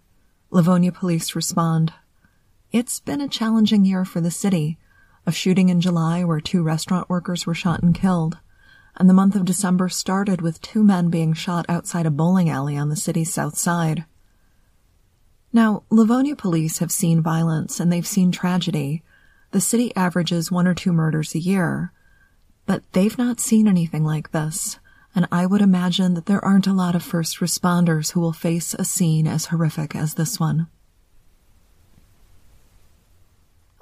Livonia 0.50 0.90
police 0.90 1.37
respond. 1.37 1.92
It's 2.73 2.99
been 2.99 3.21
a 3.21 3.28
challenging 3.28 3.85
year 3.85 4.04
for 4.04 4.21
the 4.21 4.30
city. 4.30 4.78
A 5.26 5.33
shooting 5.33 5.69
in 5.69 5.80
July 5.80 6.25
where 6.25 6.40
two 6.40 6.62
restaurant 6.62 7.11
workers 7.11 7.47
were 7.47 7.54
shot 7.54 7.83
and 7.83 7.95
killed. 7.95 8.38
And 8.97 9.09
the 9.09 9.14
month 9.14 9.37
of 9.37 9.45
December 9.45 9.88
started 9.88 10.40
with 10.40 10.62
two 10.62 10.83
men 10.83 11.11
being 11.11 11.35
shot 11.35 11.66
outside 11.69 12.07
a 12.07 12.11
bowling 12.11 12.49
alley 12.49 12.76
on 12.76 12.88
the 12.88 12.97
city's 12.97 13.33
south 13.33 13.59
side. 13.59 14.07
Now, 15.52 15.83
Livonia 15.90 16.37
police 16.37 16.78
have 16.78 16.92
seen 16.92 17.23
violence 17.23 17.80
and 17.80 17.92
they've 17.92 18.07
seen 18.07 18.30
tragedy, 18.30 19.02
the 19.50 19.61
city 19.61 19.95
averages 19.97 20.52
one 20.52 20.69
or 20.69 20.75
two 20.75 20.92
murders 20.92 21.35
a 21.35 21.40
year, 21.40 21.92
but 22.66 22.85
they've 22.92 23.19
not 23.19 23.40
seen 23.40 23.66
anything 23.66 24.04
like 24.04 24.30
this, 24.30 24.78
and 25.12 25.26
I 25.33 25.47
would 25.47 25.61
imagine 25.61 26.14
that 26.14 26.26
there 26.26 26.45
aren't 26.45 26.69
a 26.69 26.73
lot 26.73 26.95
of 26.95 27.02
first 27.02 27.38
responders 27.38 28.12
who 28.12 28.21
will 28.21 28.33
face 28.33 28.75
a 28.75 28.85
scene 28.85 29.26
as 29.26 29.47
horrific 29.47 29.97
as 29.97 30.14
this 30.14 30.38
one. 30.38 30.69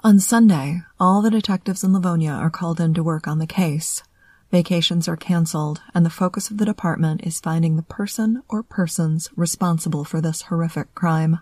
On 0.03 0.17
Sunday, 0.17 0.81
all 0.99 1.21
the 1.21 1.29
detectives 1.29 1.83
in 1.83 1.93
Livonia 1.93 2.31
are 2.31 2.49
called 2.49 2.79
in 2.79 2.95
to 2.95 3.03
work 3.03 3.27
on 3.27 3.37
the 3.37 3.45
case. 3.45 4.01
Vacations 4.49 5.07
are 5.07 5.17
canceled, 5.17 5.81
and 5.93 6.03
the 6.03 6.09
focus 6.09 6.49
of 6.49 6.57
the 6.57 6.65
department 6.65 7.21
is 7.23 7.39
finding 7.39 7.75
the 7.75 7.83
person 7.83 8.41
or 8.49 8.63
persons 8.63 9.29
responsible 9.35 10.03
for 10.03 10.19
this 10.19 10.43
horrific 10.43 10.95
crime. 10.95 11.39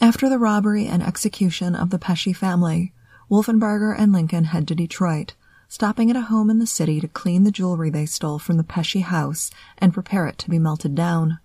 After 0.00 0.28
the 0.28 0.38
robbery 0.38 0.86
and 0.86 1.02
execution 1.02 1.74
of 1.74 1.90
the 1.90 1.98
Pesce 1.98 2.32
family, 2.32 2.92
Wolfenbarger 3.28 3.98
and 3.98 4.12
Lincoln 4.12 4.44
head 4.44 4.68
to 4.68 4.74
Detroit, 4.76 5.34
stopping 5.68 6.08
at 6.08 6.16
a 6.16 6.22
home 6.22 6.50
in 6.50 6.60
the 6.60 6.68
city 6.68 7.00
to 7.00 7.08
clean 7.08 7.42
the 7.42 7.50
jewelry 7.50 7.90
they 7.90 8.06
stole 8.06 8.38
from 8.38 8.58
the 8.58 8.64
Pesce 8.64 9.02
house 9.02 9.50
and 9.76 9.92
prepare 9.92 10.28
it 10.28 10.38
to 10.38 10.50
be 10.50 10.58
melted 10.58 10.94
down. 10.94 11.40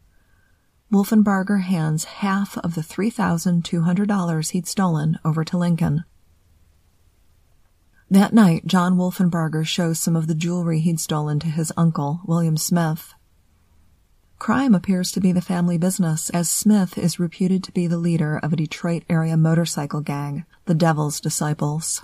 Wolfenbarger 0.92 1.64
hands 1.64 2.04
half 2.04 2.56
of 2.60 2.76
the 2.76 2.82
$3,200 2.82 4.52
he'd 4.52 4.68
stolen 4.68 5.18
over 5.26 5.44
to 5.44 5.58
Lincoln. 5.58 6.06
That 8.12 8.34
night, 8.34 8.68
John 8.68 8.98
Wolfenbarger 8.98 9.66
shows 9.66 10.00
some 10.00 10.16
of 10.16 10.28
the 10.28 10.36
jewelry 10.36 10.80
he'd 10.80 11.00
stolen 11.00 11.40
to 11.40 11.48
his 11.48 11.74
uncle, 11.76 12.22
William 12.26 12.58
Smith. 12.58 13.16
Crime 14.44 14.76
appears 14.76 15.10
to 15.14 15.22
be 15.22 15.32
the 15.32 15.40
family 15.40 15.78
business, 15.78 16.30
as 16.32 16.50
Smith 16.50 16.98
is 16.98 17.18
reputed 17.18 17.64
to 17.64 17.72
be 17.72 17.88
the 17.88 17.98
leader 17.98 18.38
of 18.44 18.52
a 18.52 18.58
Detroit 18.58 19.04
area 19.10 19.38
motorcycle 19.38 20.02
gang, 20.02 20.44
the 20.66 20.76
Devil's 20.76 21.22
Disciples. 21.22 22.04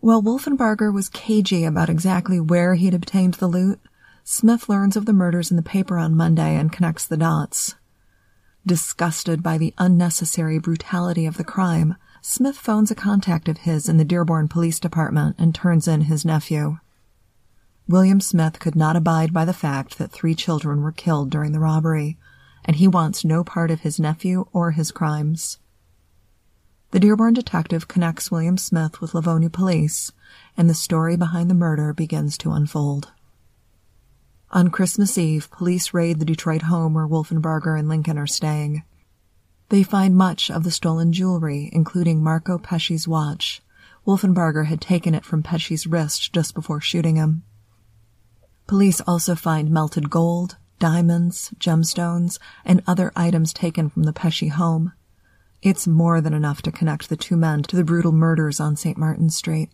While 0.00 0.22
Wolfenbarger 0.22 0.92
was 0.92 1.08
cagey 1.08 1.64
about 1.64 1.88
exactly 1.88 2.38
where 2.38 2.74
he'd 2.74 2.92
obtained 2.92 3.32
the 3.32 3.46
loot, 3.46 3.80
Smith 4.24 4.68
learns 4.68 4.94
of 4.94 5.06
the 5.06 5.14
murders 5.14 5.50
in 5.50 5.56
the 5.56 5.62
paper 5.62 5.96
on 5.96 6.14
Monday 6.14 6.54
and 6.54 6.70
connects 6.70 7.06
the 7.06 7.16
dots. 7.16 7.76
Disgusted 8.66 9.42
by 9.42 9.56
the 9.56 9.72
unnecessary 9.78 10.58
brutality 10.58 11.24
of 11.24 11.38
the 11.38 11.44
crime, 11.44 11.96
Smith 12.20 12.58
phones 12.58 12.90
a 12.90 12.94
contact 12.94 13.48
of 13.48 13.56
his 13.56 13.88
in 13.88 13.96
the 13.96 14.04
Dearborn 14.04 14.48
Police 14.48 14.78
Department 14.78 15.36
and 15.38 15.54
turns 15.54 15.88
in 15.88 16.02
his 16.02 16.26
nephew. 16.26 16.76
William 17.86 18.18
Smith 18.18 18.60
could 18.60 18.74
not 18.74 18.96
abide 18.96 19.32
by 19.32 19.44
the 19.44 19.52
fact 19.52 19.98
that 19.98 20.10
three 20.10 20.34
children 20.34 20.80
were 20.80 20.92
killed 20.92 21.28
during 21.28 21.52
the 21.52 21.60
robbery, 21.60 22.16
and 22.64 22.76
he 22.76 22.88
wants 22.88 23.26
no 23.26 23.44
part 23.44 23.70
of 23.70 23.80
his 23.80 24.00
nephew 24.00 24.46
or 24.52 24.70
his 24.70 24.90
crimes. 24.90 25.58
The 26.92 27.00
Dearborn 27.00 27.34
detective 27.34 27.86
connects 27.86 28.30
William 28.30 28.56
Smith 28.56 29.02
with 29.02 29.12
Livonia 29.14 29.50
police, 29.50 30.12
and 30.56 30.70
the 30.70 30.74
story 30.74 31.16
behind 31.16 31.50
the 31.50 31.54
murder 31.54 31.92
begins 31.92 32.38
to 32.38 32.52
unfold. 32.52 33.12
On 34.50 34.70
Christmas 34.70 35.18
Eve, 35.18 35.50
police 35.50 35.92
raid 35.92 36.20
the 36.20 36.24
Detroit 36.24 36.62
home 36.62 36.94
where 36.94 37.06
Wolfenbarger 37.06 37.78
and 37.78 37.88
Lincoln 37.88 38.16
are 38.16 38.26
staying. 38.26 38.82
They 39.68 39.82
find 39.82 40.16
much 40.16 40.50
of 40.50 40.64
the 40.64 40.70
stolen 40.70 41.12
jewelry, 41.12 41.68
including 41.72 42.22
Marco 42.22 42.56
Pesce's 42.56 43.06
watch. 43.06 43.60
Wolfenbarger 44.06 44.66
had 44.66 44.80
taken 44.80 45.14
it 45.14 45.24
from 45.24 45.42
Pesce's 45.42 45.86
wrist 45.86 46.32
just 46.32 46.54
before 46.54 46.80
shooting 46.80 47.16
him. 47.16 47.42
Police 48.66 49.00
also 49.02 49.34
find 49.34 49.70
melted 49.70 50.10
gold, 50.10 50.56
diamonds, 50.78 51.52
gemstones, 51.58 52.38
and 52.64 52.82
other 52.86 53.12
items 53.14 53.52
taken 53.52 53.90
from 53.90 54.04
the 54.04 54.12
Pesce 54.12 54.48
home. 54.48 54.92
It's 55.62 55.86
more 55.86 56.20
than 56.20 56.34
enough 56.34 56.62
to 56.62 56.72
connect 56.72 57.08
the 57.08 57.16
two 57.16 57.36
men 57.36 57.62
to 57.64 57.76
the 57.76 57.84
brutal 57.84 58.12
murders 58.12 58.60
on 58.60 58.76
St. 58.76 58.98
Martin's 58.98 59.36
Street. 59.36 59.70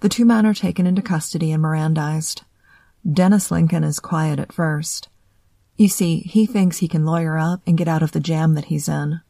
The 0.00 0.08
two 0.08 0.24
men 0.24 0.46
are 0.46 0.54
taken 0.54 0.86
into 0.86 1.02
custody 1.02 1.52
and 1.52 1.62
Mirandized. 1.62 2.42
Dennis 3.10 3.50
Lincoln 3.50 3.84
is 3.84 4.00
quiet 4.00 4.38
at 4.38 4.52
first. 4.52 5.08
You 5.76 5.88
see, 5.88 6.20
he 6.20 6.46
thinks 6.46 6.78
he 6.78 6.88
can 6.88 7.06
lawyer 7.06 7.38
up 7.38 7.60
and 7.66 7.78
get 7.78 7.88
out 7.88 8.02
of 8.02 8.12
the 8.12 8.20
jam 8.20 8.54
that 8.54 8.66
he's 8.66 8.88
in. 8.88 9.20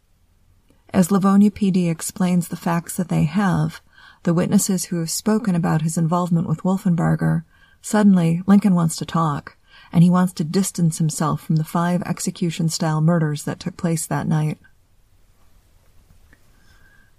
As 0.92 1.10
Livonia 1.10 1.50
PD 1.50 1.90
explains 1.90 2.48
the 2.48 2.56
facts 2.56 2.96
that 2.96 3.08
they 3.08 3.24
have, 3.24 3.80
the 4.24 4.34
witnesses 4.34 4.86
who 4.86 4.98
have 4.98 5.10
spoken 5.10 5.54
about 5.54 5.82
his 5.82 5.96
involvement 5.96 6.48
with 6.48 6.62
Wolfenbarger, 6.62 7.44
suddenly 7.82 8.42
Lincoln 8.46 8.74
wants 8.74 8.96
to 8.96 9.06
talk, 9.06 9.56
and 9.92 10.04
he 10.04 10.10
wants 10.10 10.32
to 10.34 10.44
distance 10.44 10.98
himself 10.98 11.40
from 11.40 11.56
the 11.56 11.64
five 11.64 12.02
execution-style 12.02 13.00
murders 13.00 13.44
that 13.44 13.60
took 13.60 13.76
place 13.76 14.06
that 14.06 14.26
night. 14.26 14.58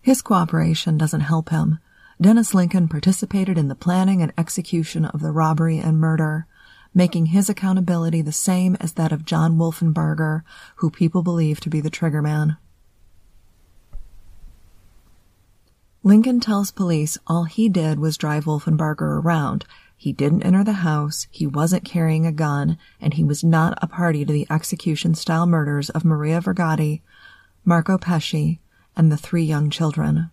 His 0.01 0.22
cooperation 0.22 0.98
doesn't 0.98 1.22
help 1.22 1.50
him. 1.50 1.80
Dennis 2.20 2.53
Lincoln 2.53 2.88
participated 2.88 3.58
in 3.58 3.68
the 3.68 3.75
planning 3.75 4.22
and 4.22 4.32
execution 4.38 5.06
of 5.06 5.22
the 5.22 5.32
robbery 5.32 5.80
and 5.80 6.00
murder, 6.00 6.48
making 6.94 7.27
his 7.27 7.50
accountability 7.50 8.22
the 8.22 8.32
same 8.32 8.75
as 8.80 8.94
that 8.94 9.12
of 9.12 9.25
John 9.25 9.58
Wolfenbarger, 9.58 10.44
who 10.77 10.89
people 10.89 11.24
believe 11.24 11.60
to 11.62 11.70
be 11.70 11.82
the 11.82 11.91
triggerman. 11.91 12.58
Lincoln 16.03 16.39
tells 16.39 16.72
police 16.72 17.18
all 17.27 17.44
he 17.44 17.70
did 17.70 18.00
was 18.00 18.18
drive 18.18 18.46
Wolfenbarger 18.46 19.24
around. 19.24 19.65
He 20.01 20.13
didn't 20.13 20.41
enter 20.41 20.63
the 20.63 20.81
house, 20.81 21.27
he 21.29 21.46
wasn't 21.46 21.86
carrying 21.86 22.25
a 22.25 22.31
gun, 22.31 22.79
and 23.00 23.13
he 23.13 23.24
was 23.24 23.43
not 23.43 23.77
a 23.84 23.88
party 23.88 24.25
to 24.25 24.34
the 24.34 24.48
execution-style 24.50 25.46
murders 25.46 25.91
of 25.91 26.03
Maria 26.03 26.41
Vergati, 26.41 27.03
Marco 27.63 28.00
Pesce, 28.00 28.58
and 28.98 29.12
the 29.12 29.15
three 29.15 29.43
young 29.43 29.70
children. 29.70 30.31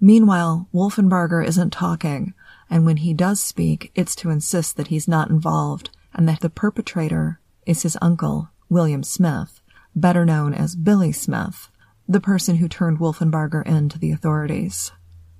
Meanwhile, 0.00 0.68
Wolfenbarger 0.72 1.44
isn't 1.44 1.72
talking, 1.72 2.34
and 2.70 2.86
when 2.86 2.98
he 2.98 3.12
does 3.12 3.40
speak, 3.40 3.90
it's 3.96 4.14
to 4.14 4.30
insist 4.30 4.76
that 4.76 4.86
he's 4.94 5.08
not 5.08 5.28
involved 5.28 5.90
and 6.14 6.28
that 6.28 6.38
the 6.38 6.48
perpetrator 6.48 7.40
is 7.66 7.82
his 7.82 7.98
uncle, 8.00 8.50
William 8.68 9.02
Smith, 9.02 9.60
better 9.96 10.24
known 10.24 10.54
as 10.54 10.76
Billy 10.76 11.10
Smith, 11.10 11.68
the 12.08 12.20
person 12.20 12.58
who 12.58 12.68
turned 12.68 13.00
Wolfenbarger 13.00 13.66
in 13.66 13.88
to 13.88 13.98
the 13.98 14.12
authorities. 14.12 14.92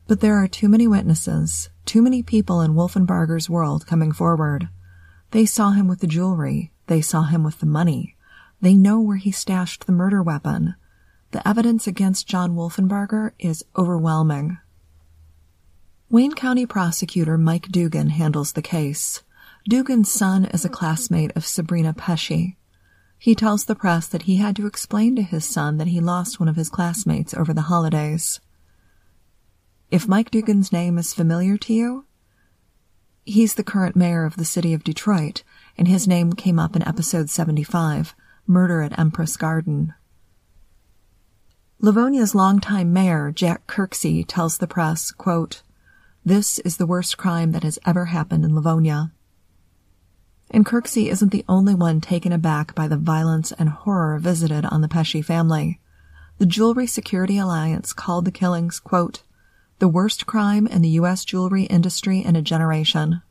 But 0.09 0.21
there 0.21 0.37
are 0.37 0.47
too 0.47 0.69
many 0.69 0.87
witnesses, 0.87 1.69
too 1.85 2.01
many 2.01 2.23
people 2.23 2.61
in 2.61 2.75
Wolfenbarger's 2.75 3.51
world 3.51 3.87
coming 3.87 4.13
forward. 4.13 4.69
They 5.33 5.47
saw 5.47 5.71
him 5.71 5.89
with 5.89 6.01
the 6.01 6.07
jewelry. 6.07 6.73
They 6.87 7.01
saw 7.01 7.25
him 7.25 7.43
with 7.43 7.59
the 7.59 7.67
money. 7.67 8.17
They 8.61 8.75
know 8.75 9.01
where 9.01 9.17
he 9.17 9.33
stashed 9.33 9.87
the 9.87 9.93
murder 9.93 10.23
weapon. 10.23 10.77
The 11.33 11.47
evidence 11.47 11.89
against 11.89 12.29
John 12.29 12.55
Wolfenbarger 12.55 13.33
is 13.39 13.65
overwhelming. 13.77 14.59
Wayne 16.09 16.35
County 16.35 16.67
prosecutor 16.67 17.37
Mike 17.37 17.69
Duggan 17.69 18.11
handles 18.11 18.53
the 18.53 18.63
case. 18.63 19.25
Duggan's 19.69 20.11
son 20.11 20.45
is 20.45 20.65
a 20.65 20.69
classmate 20.69 21.33
of 21.35 21.45
Sabrina 21.45 21.93
Pesce. 21.93 22.55
He 23.19 23.35
tells 23.35 23.65
the 23.65 23.75
press 23.75 24.07
that 24.07 24.23
he 24.23 24.37
had 24.37 24.55
to 24.55 24.67
explain 24.67 25.17
to 25.17 25.23
his 25.23 25.45
son 25.45 25.79
that 25.79 25.89
he 25.89 26.01
lost 26.01 26.39
one 26.39 26.49
of 26.49 26.55
his 26.55 26.69
classmates 26.69 27.35
over 27.35 27.53
the 27.53 27.63
holidays. 27.63 28.39
If 29.89 30.09
Mike 30.09 30.33
Duggan's 30.33 30.73
name 30.73 30.99
is 30.99 31.15
familiar 31.15 31.57
to 31.59 31.73
you, 31.73 32.07
he's 33.25 33.55
the 33.55 33.63
current 33.63 33.95
mayor 33.95 34.25
of 34.25 34.37
the 34.37 34.45
city 34.45 34.75
of 34.75 34.83
Detroit, 34.83 35.45
and 35.79 35.87
his 35.87 36.09
name 36.09 36.33
came 36.33 36.59
up 36.59 36.75
in 36.75 36.83
episode 36.83 37.31
75, 37.31 38.13
Murder 38.49 38.83
at 38.83 38.99
Empress 38.99 39.37
Garden. 39.37 39.95
Livonia's 41.79 42.35
longtime 42.35 42.93
mayor, 42.93 43.31
Jack 43.31 43.69
Kirksey, 43.69 44.25
tells 44.27 44.59
the 44.59 44.67
press, 44.67 45.13
quote, 45.13 45.63
This 46.25 46.59
is 46.61 46.79
the 46.79 46.87
worst 46.87 47.17
crime 47.17 47.53
that 47.53 47.63
has 47.63 47.79
ever 47.87 48.07
happened 48.07 48.45
in 48.45 48.57
Livonia. 48.57 49.13
And 50.51 50.67
Kirksey 50.67 51.11
isn't 51.13 51.31
the 51.31 51.45
only 51.49 51.77
one 51.77 52.01
taken 52.01 52.33
aback 52.33 52.75
by 52.75 52.89
the 52.89 52.97
violence 52.97 53.53
and 53.53 53.69
horror 53.69 54.19
visited 54.19 54.65
on 54.65 54.81
the 54.81 54.89
Pesce 54.89 55.25
family. 55.25 55.79
The 56.39 56.47
Jewelry 56.47 56.89
Security 56.89 57.39
Alliance 57.39 57.93
called 57.93 58.25
the 58.25 58.33
killings, 58.33 58.81
quote, 58.81 59.23
the 59.79 59.89
worst 59.89 60.27
crime 60.27 60.67
in 60.67 60.83
the 60.83 60.89
U.S. 61.01 61.25
jewelry 61.25 61.65
industry 61.65 62.21
in 62.21 62.37
a 62.37 62.43
generation. 62.43 63.23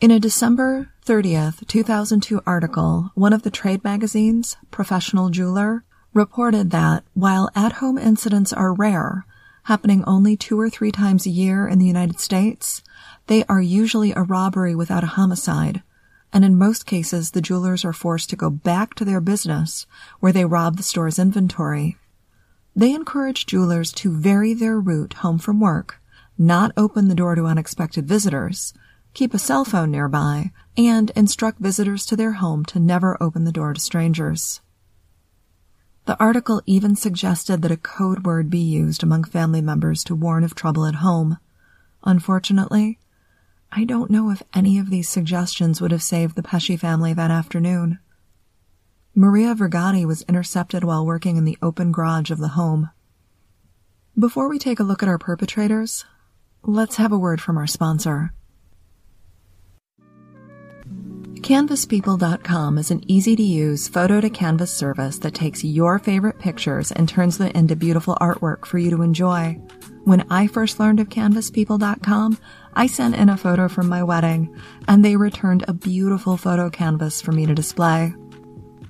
In 0.00 0.10
a 0.10 0.20
December 0.20 0.92
30th, 1.06 1.66
2002 1.66 2.40
article, 2.46 3.10
one 3.14 3.32
of 3.32 3.42
the 3.42 3.50
trade 3.50 3.82
magazines, 3.82 4.56
Professional 4.70 5.28
Jeweler, 5.28 5.82
reported 6.14 6.70
that 6.70 7.04
while 7.14 7.50
at-home 7.56 7.98
incidents 7.98 8.52
are 8.52 8.72
rare, 8.72 9.26
happening 9.64 10.04
only 10.04 10.36
two 10.36 10.58
or 10.58 10.70
three 10.70 10.92
times 10.92 11.26
a 11.26 11.30
year 11.30 11.66
in 11.66 11.78
the 11.78 11.86
United 11.86 12.20
States, 12.20 12.82
they 13.26 13.44
are 13.44 13.60
usually 13.60 14.12
a 14.12 14.22
robbery 14.22 14.74
without 14.74 15.04
a 15.04 15.08
homicide, 15.18 15.82
and 16.32 16.44
in 16.44 16.56
most 16.56 16.86
cases 16.86 17.32
the 17.32 17.42
jewelers 17.42 17.84
are 17.84 17.92
forced 17.92 18.30
to 18.30 18.36
go 18.36 18.50
back 18.50 18.94
to 18.94 19.04
their 19.04 19.20
business 19.20 19.86
where 20.20 20.32
they 20.32 20.44
rob 20.44 20.76
the 20.76 20.82
store's 20.82 21.18
inventory. 21.18 21.96
They 22.74 22.94
encourage 22.94 23.46
jewelers 23.46 23.92
to 23.94 24.12
vary 24.16 24.54
their 24.54 24.78
route 24.78 25.14
home 25.14 25.38
from 25.38 25.60
work, 25.60 26.00
not 26.36 26.72
open 26.76 27.08
the 27.08 27.14
door 27.14 27.34
to 27.34 27.46
unexpected 27.46 28.06
visitors, 28.06 28.72
keep 29.14 29.34
a 29.34 29.38
cell 29.38 29.64
phone 29.64 29.90
nearby, 29.90 30.52
and 30.76 31.10
instruct 31.16 31.58
visitors 31.58 32.06
to 32.06 32.16
their 32.16 32.32
home 32.32 32.64
to 32.66 32.78
never 32.78 33.20
open 33.20 33.44
the 33.44 33.52
door 33.52 33.74
to 33.74 33.80
strangers. 33.80 34.60
The 36.04 36.18
article 36.18 36.62
even 36.64 36.96
suggested 36.96 37.60
that 37.62 37.70
a 37.70 37.76
code 37.76 38.24
word 38.24 38.48
be 38.48 38.60
used 38.60 39.02
among 39.02 39.24
family 39.24 39.60
members 39.60 40.02
to 40.04 40.14
warn 40.14 40.42
of 40.44 40.54
trouble 40.54 40.86
at 40.86 40.96
home. 40.96 41.38
Unfortunately, 42.04 42.98
I 43.70 43.84
don't 43.84 44.10
know 44.10 44.30
if 44.30 44.42
any 44.54 44.78
of 44.78 44.88
these 44.88 45.08
suggestions 45.08 45.80
would 45.80 45.90
have 45.90 46.02
saved 46.02 46.34
the 46.34 46.42
Pesce 46.42 46.78
family 46.78 47.12
that 47.12 47.30
afternoon. 47.30 47.98
Maria 49.18 49.52
Vergati 49.52 50.04
was 50.04 50.22
intercepted 50.28 50.84
while 50.84 51.04
working 51.04 51.36
in 51.36 51.44
the 51.44 51.58
open 51.60 51.90
garage 51.90 52.30
of 52.30 52.38
the 52.38 52.54
home. 52.54 52.88
Before 54.16 54.48
we 54.48 54.60
take 54.60 54.78
a 54.78 54.84
look 54.84 55.02
at 55.02 55.08
our 55.08 55.18
perpetrators, 55.18 56.04
let's 56.62 56.94
have 56.98 57.10
a 57.10 57.18
word 57.18 57.40
from 57.40 57.58
our 57.58 57.66
sponsor. 57.66 58.32
CanvasPeople.com 61.40 62.78
is 62.78 62.92
an 62.92 63.02
easy 63.10 63.34
to 63.34 63.42
use 63.42 63.88
photo 63.88 64.20
to 64.20 64.30
canvas 64.30 64.72
service 64.72 65.18
that 65.18 65.34
takes 65.34 65.64
your 65.64 65.98
favorite 65.98 66.38
pictures 66.38 66.92
and 66.92 67.08
turns 67.08 67.38
them 67.38 67.50
into 67.56 67.74
beautiful 67.74 68.16
artwork 68.20 68.66
for 68.66 68.78
you 68.78 68.90
to 68.90 69.02
enjoy. 69.02 69.54
When 70.04 70.24
I 70.30 70.46
first 70.46 70.78
learned 70.78 71.00
of 71.00 71.08
CanvasPeople.com, 71.08 72.38
I 72.74 72.86
sent 72.86 73.16
in 73.16 73.30
a 73.30 73.36
photo 73.36 73.66
from 73.66 73.88
my 73.88 74.04
wedding, 74.04 74.56
and 74.86 75.04
they 75.04 75.16
returned 75.16 75.64
a 75.66 75.72
beautiful 75.72 76.36
photo 76.36 76.70
canvas 76.70 77.20
for 77.20 77.32
me 77.32 77.46
to 77.46 77.54
display. 77.54 78.14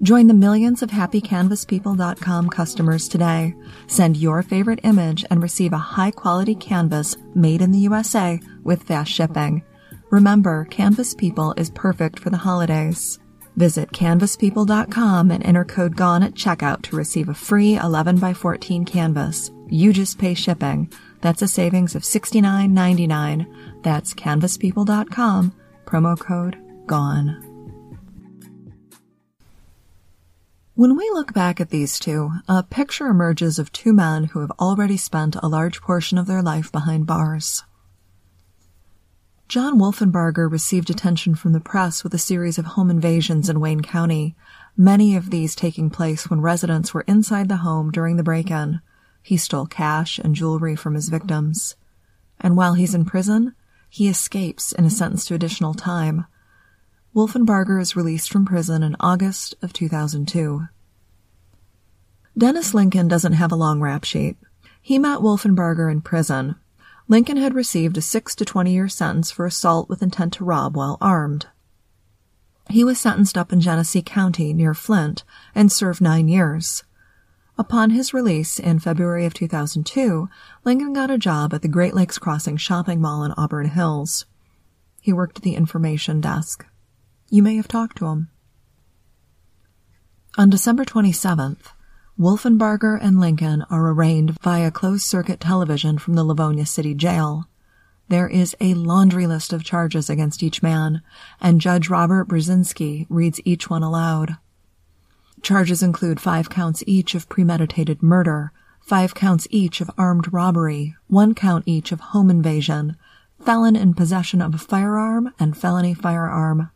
Join 0.02 0.28
the 0.28 0.34
millions 0.34 0.82
of 0.82 0.90
happycanvaspeople.com 0.90 2.50
customers 2.50 3.08
today. 3.08 3.54
Send 3.88 4.16
your 4.16 4.42
favorite 4.42 4.80
image 4.84 5.24
and 5.28 5.42
receive 5.42 5.72
a 5.72 5.78
high 5.78 6.12
quality 6.12 6.54
canvas 6.54 7.16
made 7.34 7.62
in 7.62 7.72
the 7.72 7.80
USA 7.80 8.40
with 8.62 8.84
fast 8.84 9.10
shipping. 9.10 9.62
Remember, 10.10 10.66
Canvas 10.66 11.14
People 11.14 11.52
is 11.56 11.70
perfect 11.70 12.20
for 12.20 12.30
the 12.30 12.36
holidays. 12.36 13.18
Visit 13.56 13.90
canvaspeople.com 13.90 15.32
and 15.32 15.44
enter 15.44 15.64
code 15.64 15.96
GONE 15.96 16.22
at 16.22 16.34
checkout 16.34 16.82
to 16.82 16.96
receive 16.96 17.28
a 17.28 17.34
free 17.34 17.76
11 17.76 18.18
by 18.18 18.32
14 18.32 18.84
canvas. 18.84 19.50
You 19.68 19.92
just 19.92 20.18
pay 20.18 20.34
shipping. 20.34 20.92
That's 21.20 21.42
a 21.42 21.48
savings 21.48 21.96
of 21.96 22.02
$69.99. 22.02 23.82
That's 23.82 24.14
canvaspeople.com, 24.14 25.52
promo 25.86 26.18
code 26.18 26.56
GONE. 26.86 27.47
When 30.78 30.96
we 30.96 31.10
look 31.12 31.34
back 31.34 31.60
at 31.60 31.70
these 31.70 31.98
two, 31.98 32.30
a 32.48 32.62
picture 32.62 33.08
emerges 33.08 33.58
of 33.58 33.72
two 33.72 33.92
men 33.92 34.22
who 34.22 34.38
have 34.38 34.52
already 34.60 34.96
spent 34.96 35.34
a 35.34 35.48
large 35.48 35.80
portion 35.80 36.18
of 36.18 36.28
their 36.28 36.40
life 36.40 36.70
behind 36.70 37.04
bars. 37.04 37.64
John 39.48 39.80
Wolfenbarger 39.80 40.48
received 40.48 40.88
attention 40.88 41.34
from 41.34 41.52
the 41.52 41.58
press 41.58 42.04
with 42.04 42.14
a 42.14 42.16
series 42.18 42.58
of 42.58 42.64
home 42.64 42.90
invasions 42.90 43.48
in 43.48 43.58
Wayne 43.58 43.80
County, 43.80 44.36
many 44.76 45.16
of 45.16 45.30
these 45.30 45.56
taking 45.56 45.90
place 45.90 46.30
when 46.30 46.42
residents 46.42 46.94
were 46.94 47.04
inside 47.08 47.48
the 47.48 47.56
home 47.56 47.90
during 47.90 48.16
the 48.16 48.22
break-in. 48.22 48.80
He 49.20 49.36
stole 49.36 49.66
cash 49.66 50.20
and 50.20 50.36
jewelry 50.36 50.76
from 50.76 50.94
his 50.94 51.08
victims. 51.08 51.74
And 52.38 52.56
while 52.56 52.74
he's 52.74 52.94
in 52.94 53.04
prison, 53.04 53.56
he 53.90 54.08
escapes 54.08 54.72
and 54.72 54.86
is 54.86 54.96
sentenced 54.96 55.26
to 55.26 55.34
additional 55.34 55.74
time. 55.74 56.26
Wolfenbarger 57.18 57.80
is 57.80 57.96
released 57.96 58.30
from 58.30 58.46
prison 58.46 58.84
in 58.84 58.94
August 59.00 59.56
of 59.60 59.72
2002. 59.72 60.68
Dennis 62.38 62.72
Lincoln 62.72 63.08
doesn't 63.08 63.32
have 63.32 63.50
a 63.50 63.56
long 63.56 63.80
rap 63.80 64.04
sheet. 64.04 64.36
He 64.80 65.00
met 65.00 65.18
Wolfenbarger 65.18 65.90
in 65.90 66.00
prison. 66.00 66.54
Lincoln 67.08 67.36
had 67.36 67.54
received 67.54 67.98
a 67.98 68.02
6 68.02 68.36
to 68.36 68.44
20 68.44 68.72
year 68.72 68.88
sentence 68.88 69.32
for 69.32 69.46
assault 69.46 69.88
with 69.88 70.00
intent 70.00 70.34
to 70.34 70.44
rob 70.44 70.76
while 70.76 70.96
armed. 71.00 71.48
He 72.70 72.84
was 72.84 73.00
sentenced 73.00 73.36
up 73.36 73.52
in 73.52 73.60
Genesee 73.60 74.00
County 74.00 74.52
near 74.52 74.72
Flint 74.72 75.24
and 75.56 75.72
served 75.72 76.00
nine 76.00 76.28
years. 76.28 76.84
Upon 77.58 77.90
his 77.90 78.14
release 78.14 78.60
in 78.60 78.78
February 78.78 79.26
of 79.26 79.34
2002, 79.34 80.28
Lincoln 80.64 80.92
got 80.92 81.10
a 81.10 81.18
job 81.18 81.52
at 81.52 81.62
the 81.62 81.66
Great 81.66 81.94
Lakes 81.94 82.16
Crossing 82.16 82.58
shopping 82.58 83.00
mall 83.00 83.24
in 83.24 83.34
Auburn 83.36 83.70
Hills. 83.70 84.24
He 85.00 85.12
worked 85.12 85.38
at 85.38 85.42
the 85.42 85.56
information 85.56 86.20
desk. 86.20 86.64
You 87.30 87.42
may 87.42 87.56
have 87.56 87.68
talked 87.68 87.98
to 87.98 88.06
him. 88.06 88.30
On 90.38 90.48
December 90.48 90.84
27th, 90.84 91.72
Wolfenbarger 92.18 92.98
and 93.00 93.20
Lincoln 93.20 93.64
are 93.70 93.90
arraigned 93.90 94.40
via 94.40 94.70
closed 94.70 95.04
circuit 95.04 95.38
television 95.38 95.98
from 95.98 96.14
the 96.14 96.24
Livonia 96.24 96.64
City 96.64 96.94
Jail. 96.94 97.48
There 98.08 98.28
is 98.28 98.56
a 98.60 98.72
laundry 98.72 99.26
list 99.26 99.52
of 99.52 99.62
charges 99.62 100.08
against 100.08 100.42
each 100.42 100.62
man, 100.62 101.02
and 101.40 101.60
Judge 101.60 101.90
Robert 101.90 102.28
Brzezinski 102.28 103.06
reads 103.10 103.40
each 103.44 103.68
one 103.68 103.82
aloud. 103.82 104.38
Charges 105.42 105.82
include 105.82 106.20
five 106.20 106.48
counts 106.48 106.82
each 106.86 107.14
of 107.14 107.28
premeditated 107.28 108.02
murder, 108.02 108.52
five 108.80 109.14
counts 109.14 109.46
each 109.50 109.82
of 109.82 109.90
armed 109.98 110.32
robbery, 110.32 110.96
one 111.08 111.34
count 111.34 111.64
each 111.66 111.92
of 111.92 112.00
home 112.00 112.30
invasion, 112.30 112.96
felon 113.44 113.76
in 113.76 113.92
possession 113.92 114.40
of 114.40 114.54
a 114.54 114.58
firearm, 114.58 115.34
and 115.38 115.56
felony 115.56 115.92
firearm. 115.92 116.70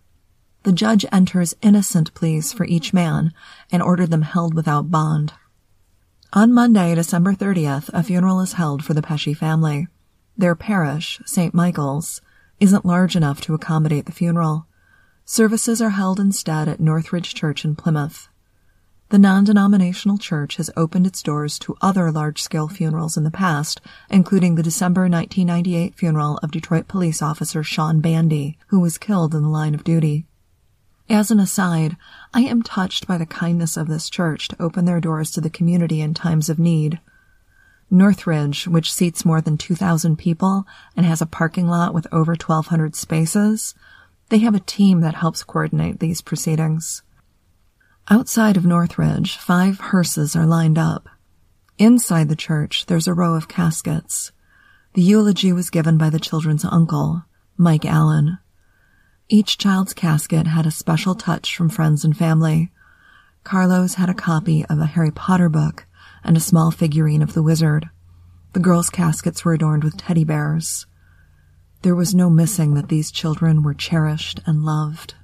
The 0.65 0.73
judge 0.73 1.05
enters 1.11 1.55
innocent 1.61 2.15
pleas 2.15 2.53
for 2.53 2.65
each 2.65 2.93
man 2.93 3.33
and 3.73 3.83
ordered 3.83 4.11
them 4.11 4.23
held 4.23 4.55
without 4.55 4.91
bond. 4.93 5.33
On 6.33 6.53
Monday, 6.53 6.95
December 6.95 7.35
30th, 7.35 7.91
a 7.93 8.03
funeral 8.03 8.41
is 8.41 8.53
held 8.53 8.85
for 8.85 8.95
the 8.95 9.03
Pesce 9.03 9.37
family. 9.37 9.89
Their 10.37 10.55
parish, 10.55 11.21
St. 11.27 11.53
Michael's, 11.53 12.21
isn't 12.61 12.87
large 12.87 13.17
enough 13.17 13.41
to 13.43 13.55
accommodate 13.55 14.07
the 14.07 14.13
funeral. 14.13 14.67
Services 15.25 15.83
are 15.83 15.91
held 15.91 16.21
instead 16.21 16.69
at 16.69 16.81
Northridge 16.81 17.35
Church 17.35 17.65
in 17.65 17.75
Plymouth. 17.75 18.29
The 19.09 19.19
non-denominational 19.19 20.17
church 20.17 20.57
has 20.57 20.71
opened 20.77 21.07
its 21.07 21.23
doors 21.23 21.59
to 21.59 21.77
other 21.83 22.11
large-scale 22.11 22.69
funerals 22.69 23.17
in 23.17 23.25
the 23.25 23.31
past, 23.31 23.81
including 24.09 24.55
the 24.55 24.63
December 24.63 25.03
1998 25.03 25.97
funeral 25.97 26.39
of 26.39 26.51
Detroit 26.51 26.89
police 26.89 27.21
officer 27.21 27.63
Sean 27.63 28.01
Bandy, 28.01 28.57
who 28.69 28.81
was 28.81 28.97
killed 28.97 29.35
in 29.35 29.43
the 29.43 29.49
line 29.49 29.75
of 29.75 29.85
duty. 29.85 30.25
As 31.09 31.31
an 31.31 31.41
aside, 31.41 31.97
I 32.33 32.43
am 32.43 32.63
touched 32.63 33.07
by 33.07 33.19
the 33.19 33.27
kindness 33.27 33.77
of 33.77 33.89
this 33.89 34.09
church 34.09 34.49
to 34.49 34.63
open 34.63 34.85
their 34.85 35.01
doors 35.01 35.31
to 35.33 35.41
the 35.41 35.51
community 35.51 36.01
in 36.01 36.15
times 36.15 36.49
of 36.49 36.59
need. 36.59 37.01
Northridge, 37.91 38.67
which 38.67 38.93
seats 38.93 39.25
more 39.25 39.41
than 39.41 39.59
2,000 39.59 40.17
people 40.17 40.65
and 40.97 41.05
has 41.05 41.21
a 41.21 41.27
parking 41.27 41.69
lot 41.69 41.93
with 41.93 42.07
over 42.11 42.33
1,200 42.33 42.97
spaces, 42.97 43.75
they 44.31 44.39
have 44.39 44.55
a 44.55 44.61
team 44.61 45.01
that 45.01 45.17
helps 45.17 45.45
coordinate 45.45 46.01
these 46.01 46.23
proceedings. 46.23 47.03
Outside 48.09 48.57
of 48.57 48.65
Northridge, 48.65 49.37
five 49.37 49.79
hearses 49.79 50.35
are 50.35 50.47
lined 50.47 50.79
up. 50.79 51.09
Inside 51.79 52.29
the 52.29 52.37
church, 52.37 52.87
there's 52.87 53.07
a 53.07 53.15
row 53.15 53.35
of 53.35 53.49
caskets. 53.49 54.33
The 54.95 55.03
eulogy 55.03 55.53
was 55.53 55.71
given 55.71 55.99
by 55.99 56.11
the 56.11 56.19
children's 56.19 56.65
uncle, 56.65 57.25
Mike 57.59 57.85
Allen. 57.85 58.39
Each 59.29 59.57
child's 59.57 59.95
casket 59.95 60.47
had 60.47 60.67
a 60.67 60.71
special 60.71 61.15
touch 61.15 61.57
from 61.57 61.69
friends 61.69 62.05
and 62.05 62.17
family. 62.17 62.71
Carlos 63.45 63.95
had 63.95 64.11
a 64.11 64.15
copy 64.15 64.65
of 64.67 64.79
a 64.79 64.87
Harry 64.87 65.11
Potter 65.11 65.49
book 65.49 65.87
and 66.23 66.37
a 66.37 66.41
small 66.41 66.71
figurine 66.71 67.23
of 67.23 67.35
the 67.35 67.43
wizard. 67.43 67.89
The 68.53 68.61
girls' 68.61 68.91
caskets 68.91 69.45
were 69.45 69.55
adorned 69.55 69.85
with 69.85 69.97
teddy 69.97 70.25
bears. 70.25 70.87
There 71.83 71.95
was 71.95 72.15
no 72.15 72.31
missing 72.31 72.75
that 72.75 72.89
these 72.89 73.11
children 73.11 73.63
were 73.63 73.75
cherished 73.75 74.41
and 74.47 74.65
loved. 74.65 75.15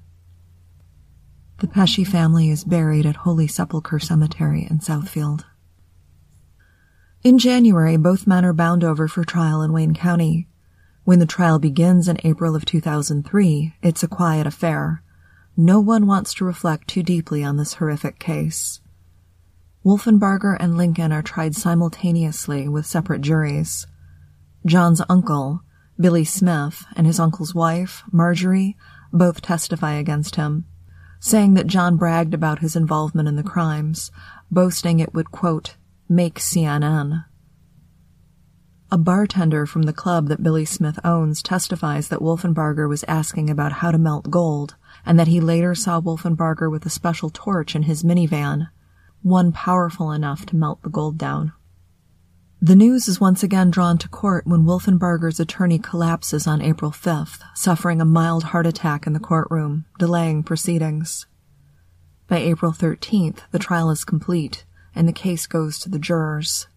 The 1.59 1.69
Pesce 1.69 2.05
family 2.09 2.51
is 2.51 2.65
buried 2.65 3.05
at 3.05 3.17
Holy 3.17 3.47
Sepulchre 3.47 3.99
Cemetery 3.99 4.67
in 4.69 4.79
Southfield. 4.79 5.45
In 7.23 7.39
January, 7.39 7.97
both 7.97 8.27
men 8.27 8.45
are 8.45 8.53
bound 8.53 8.85
over 8.85 9.09
for 9.09 9.25
trial 9.25 9.61
in 9.61 9.73
Wayne 9.73 9.95
County. 9.95 10.49
When 11.09 11.21
the 11.21 11.25
trial 11.25 11.59
begins 11.59 12.07
in 12.07 12.18
April 12.23 12.55
of 12.55 12.66
2003, 12.66 13.73
it's 13.83 14.03
a 14.03 14.09
quiet 14.09 14.47
affair. 14.47 15.03
No 15.57 15.81
one 15.81 16.07
wants 16.07 16.35
to 16.35 16.44
reflect 16.44 16.87
too 16.87 17.03
deeply 17.03 17.42
on 17.42 17.57
this 17.57 17.73
horrific 17.73 18.18
case. 18.18 18.81
Wolfenbarger 19.83 20.55
and 20.61 20.77
Lincoln 20.77 21.11
are 21.11 21.23
tried 21.23 21.55
simultaneously 21.55 22.68
with 22.68 22.85
separate 22.85 23.23
juries. 23.23 23.87
John's 24.66 25.01
uncle, 25.09 25.62
Billy 25.99 26.27
Smith, 26.27 26.85
and 26.94 27.07
his 27.07 27.18
uncle's 27.18 27.55
wife, 27.55 28.03
Marjorie, 28.12 28.77
both 29.11 29.40
testify 29.40 29.94
against 29.94 30.37
him 30.37 30.66
saying 31.21 31.55
that 31.55 31.66
John 31.66 31.97
bragged 31.97 32.35
about 32.35 32.59
his 32.59 32.77
involvement 32.77 33.29
in 33.29 33.37
the 33.37 33.42
crimes, 33.42 34.12
boasting 34.51 35.01
it 35.01 35.14
would, 35.14 35.31
quote, 35.31 35.77
make 36.07 36.35
CNN. 36.35 37.25
A 38.90 38.96
bartender 38.96 39.66
from 39.66 39.83
the 39.83 39.92
club 39.92 40.29
that 40.29 40.42
Billy 40.42 40.64
Smith 40.64 40.98
owns 41.05 41.42
testifies 41.42 42.09
that 42.09 42.22
Wolfenbarger 42.22 42.88
was 42.88 43.05
asking 43.05 43.51
about 43.51 43.72
how 43.72 43.90
to 43.90 43.98
melt 43.98 44.31
gold, 44.31 44.77
and 45.05 45.18
that 45.18 45.29
he 45.29 45.40
later 45.40 45.74
saw 45.74 46.01
Wolfenbarger 46.01 46.70
with 46.70 46.87
a 46.87 46.90
special 46.90 47.29
torch 47.29 47.77
in 47.77 47.83
his 47.83 48.03
minivan, 48.03 48.70
one 49.22 49.53
powerful 49.53 50.11
enough 50.11 50.46
to 50.46 50.57
melt 50.57 50.83
the 50.83 50.88
gold 50.88 51.18
down. 51.18 51.53
The 52.62 52.74
news 52.74 53.09
is 53.09 53.20
once 53.20 53.42
again 53.42 53.70
drawn 53.70 53.98
to 53.98 54.09
court 54.09 54.46
when 54.46 54.64
Wolfenbarger's 54.64 55.38
attorney 55.38 55.79
collapses 55.79 56.46
on 56.46 56.62
April 56.62 56.90
5th, 56.90 57.42
suffering 57.55 58.01
a 58.01 58.07
mild 58.07 58.44
heart 58.44 58.66
attack 58.66 59.07
in 59.07 59.12
the 59.12 59.20
courtroom, 59.20 59.85
delaying 59.98 60.44
proceedings. 60.44 61.27
By 62.27 62.38
April 62.38 62.72
13th, 62.72 63.40
the 63.51 63.59
trial 63.59 63.90
is 63.90 64.05
complete, 64.05 64.64
and 64.94 65.07
the 65.07 65.12
case 65.12 65.46
goes 65.46 65.79
to 65.81 65.90
the 65.90 65.98
jurors. 65.98 66.68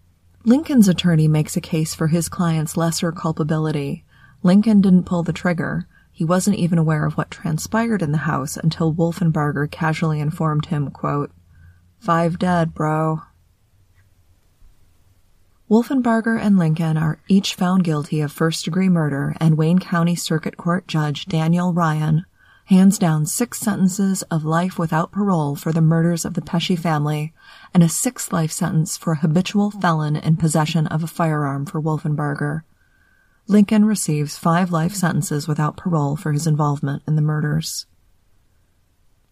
Lincoln's 0.43 0.87
attorney 0.87 1.27
makes 1.27 1.55
a 1.55 1.61
case 1.61 1.93
for 1.93 2.07
his 2.07 2.27
client's 2.27 2.75
lesser 2.75 3.11
culpability. 3.11 4.03
Lincoln 4.41 4.81
didn't 4.81 5.03
pull 5.03 5.21
the 5.21 5.33
trigger. 5.33 5.87
He 6.11 6.25
wasn't 6.25 6.57
even 6.57 6.79
aware 6.79 7.05
of 7.05 7.15
what 7.15 7.29
transpired 7.29 8.01
in 8.01 8.11
the 8.11 8.19
house 8.19 8.57
until 8.57 8.93
Wolfenbarger 8.93 9.69
casually 9.69 10.19
informed 10.19 10.67
him, 10.67 10.89
quote, 10.89 11.31
Five 11.99 12.39
dead, 12.39 12.73
bro. 12.73 13.21
Wolfenbarger 15.69 16.41
and 16.41 16.57
Lincoln 16.57 16.97
are 16.97 17.19
each 17.27 17.53
found 17.53 17.83
guilty 17.83 18.19
of 18.19 18.31
first 18.31 18.65
degree 18.65 18.89
murder, 18.89 19.35
and 19.39 19.57
Wayne 19.57 19.79
County 19.79 20.15
Circuit 20.15 20.57
Court 20.57 20.87
Judge 20.87 21.27
Daniel 21.27 21.71
Ryan 21.71 22.25
hands 22.65 22.97
down 22.97 23.25
six 23.25 23.59
sentences 23.59 24.21
of 24.23 24.43
life 24.43 24.79
without 24.79 25.11
parole 25.11 25.55
for 25.55 25.71
the 25.71 25.81
murders 25.81 26.25
of 26.25 26.33
the 26.33 26.41
Pesce 26.41 26.79
family 26.79 27.33
and 27.73 27.83
a 27.83 27.89
six 27.89 28.31
life 28.31 28.51
sentence 28.51 28.97
for 28.97 29.13
a 29.13 29.17
habitual 29.17 29.71
felon 29.71 30.15
in 30.15 30.37
possession 30.37 30.87
of 30.87 31.03
a 31.03 31.07
firearm 31.07 31.65
for 31.65 31.81
Wolfenbarger. 31.81 32.61
Lincoln 33.47 33.85
receives 33.85 34.37
five 34.37 34.71
life 34.71 34.93
sentences 34.93 35.47
without 35.47 35.77
parole 35.77 36.15
for 36.15 36.31
his 36.31 36.47
involvement 36.47 37.03
in 37.07 37.15
the 37.15 37.21
murders. 37.21 37.85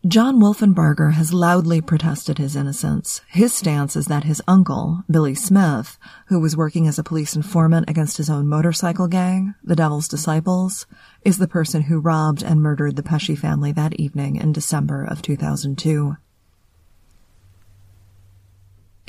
John 0.08 0.39
Wolfenbarger 0.39 1.13
has 1.15 1.34
loudly 1.34 1.82
protested 1.82 2.38
his 2.38 2.56
innocence. 2.56 3.19
His 3.28 3.54
stance 3.54 3.97
is 3.97 4.06
that 4.06 4.23
his 4.23 4.41
uncle, 4.47 5.04
Billy 5.12 5.36
Smith, 5.36 5.97
who 6.28 6.39
was 6.39 6.56
working 6.56 6.88
as 6.88 6.97
a 6.97 7.04
police 7.04 7.36
informant 7.36 7.89
against 7.89 8.15
his 8.15 8.30
own 8.30 8.47
motorcycle 8.47 9.10
gang, 9.10 9.56
the 9.62 9.75
Devil's 9.75 10.08
Disciples, 10.08 10.88
is 11.25 11.38
the 11.38 11.49
person 11.49 11.82
who 11.82 11.99
robbed 11.99 12.41
and 12.41 12.62
murdered 12.62 12.95
the 12.95 13.04
Pesce 13.04 13.36
family 13.38 13.73
that 13.73 13.99
evening 13.99 14.38
in 14.38 14.54
December 14.54 15.04
of 15.04 15.21
2002. 15.21 16.15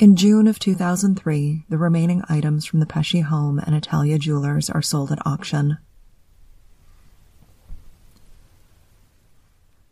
In 0.00 0.16
June 0.16 0.46
of 0.46 0.58
2003, 0.58 1.66
the 1.68 1.76
remaining 1.76 2.22
items 2.26 2.64
from 2.64 2.80
the 2.80 2.86
Pesce 2.86 3.20
home 3.20 3.58
and 3.58 3.74
Italia 3.74 4.18
Jewelers 4.18 4.70
are 4.70 4.80
sold 4.80 5.12
at 5.12 5.26
auction. 5.26 5.76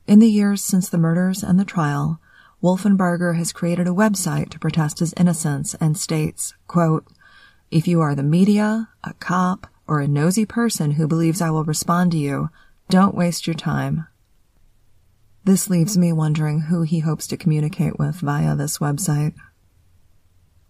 In 0.06 0.18
the 0.18 0.30
years 0.30 0.64
since 0.64 0.88
the 0.88 0.96
murders 0.96 1.42
and 1.42 1.60
the 1.60 1.64
trial, 1.66 2.22
Wolfenbarger 2.62 3.36
has 3.36 3.52
created 3.52 3.86
a 3.86 3.90
website 3.90 4.48
to 4.48 4.58
protest 4.58 5.00
his 5.00 5.12
innocence 5.18 5.74
and 5.74 5.94
states, 5.98 6.54
quote, 6.66 7.06
If 7.70 7.86
you 7.86 8.00
are 8.00 8.14
the 8.14 8.22
media, 8.22 8.88
a 9.04 9.12
cop, 9.12 9.66
or 9.86 10.00
a 10.00 10.08
nosy 10.08 10.46
person 10.46 10.92
who 10.92 11.06
believes 11.06 11.42
I 11.42 11.50
will 11.50 11.64
respond 11.64 12.12
to 12.12 12.18
you, 12.18 12.48
don't 12.88 13.14
waste 13.14 13.46
your 13.46 13.52
time. 13.52 14.06
This 15.44 15.68
leaves 15.68 15.98
me 15.98 16.14
wondering 16.14 16.62
who 16.62 16.80
he 16.80 17.00
hopes 17.00 17.26
to 17.26 17.36
communicate 17.36 17.98
with 17.98 18.16
via 18.20 18.56
this 18.56 18.78
website. 18.78 19.34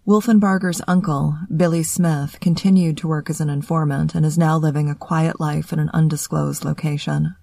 Wolfenbarger's 0.07 0.81
uncle, 0.87 1.37
Billy 1.55 1.83
Smith, 1.83 2.39
continued 2.39 2.97
to 2.97 3.07
work 3.07 3.29
as 3.29 3.41
an 3.41 3.49
informant 3.49 4.15
and 4.15 4.25
is 4.25 4.37
now 4.37 4.57
living 4.57 4.89
a 4.89 4.95
quiet 4.95 5.39
life 5.39 5.71
in 5.71 5.79
an 5.79 5.89
undisclosed 5.93 6.65
location. 6.65 7.35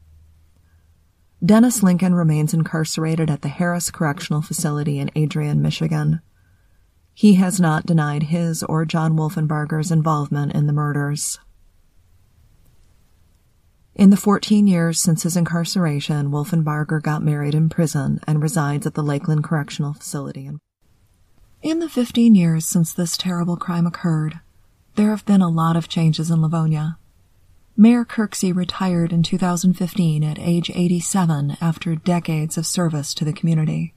Dennis 1.44 1.82
Lincoln 1.82 2.14
remains 2.14 2.54
incarcerated 2.54 3.30
at 3.30 3.42
the 3.42 3.48
Harris 3.48 3.90
Correctional 3.90 4.42
Facility 4.42 4.98
in 4.98 5.10
Adrian, 5.14 5.62
Michigan. 5.62 6.20
He 7.12 7.34
has 7.34 7.60
not 7.60 7.86
denied 7.86 8.24
his 8.24 8.62
or 8.62 8.84
John 8.84 9.12
Wolfenbarger's 9.16 9.92
involvement 9.92 10.52
in 10.54 10.66
the 10.66 10.72
murders. 10.72 11.38
In 13.94 14.10
the 14.10 14.16
14 14.16 14.66
years 14.66 14.98
since 14.98 15.22
his 15.22 15.36
incarceration, 15.36 16.30
Wolfenbarger 16.30 17.00
got 17.02 17.22
married 17.22 17.54
in 17.54 17.68
prison 17.68 18.20
and 18.26 18.42
resides 18.42 18.86
at 18.86 18.94
the 18.94 19.02
Lakeland 19.02 19.44
Correctional 19.44 19.94
Facility. 19.94 20.46
In 20.46 20.60
the 21.62 21.88
15 21.88 22.34
years 22.34 22.64
since 22.66 22.92
this 22.92 23.16
terrible 23.16 23.56
crime 23.56 23.86
occurred, 23.86 24.40
there 24.94 25.10
have 25.10 25.26
been 25.26 25.42
a 25.42 25.48
lot 25.48 25.76
of 25.76 25.88
changes 25.88 26.30
in 26.30 26.40
Livonia. 26.40 26.98
Mayor 27.76 28.04
Kirksey 28.04 28.54
retired 28.54 29.12
in 29.12 29.22
2015 29.22 30.24
at 30.24 30.38
age 30.38 30.70
87 30.74 31.56
after 31.60 31.94
decades 31.94 32.56
of 32.56 32.66
service 32.66 33.12
to 33.14 33.24
the 33.24 33.32
community. 33.32 33.94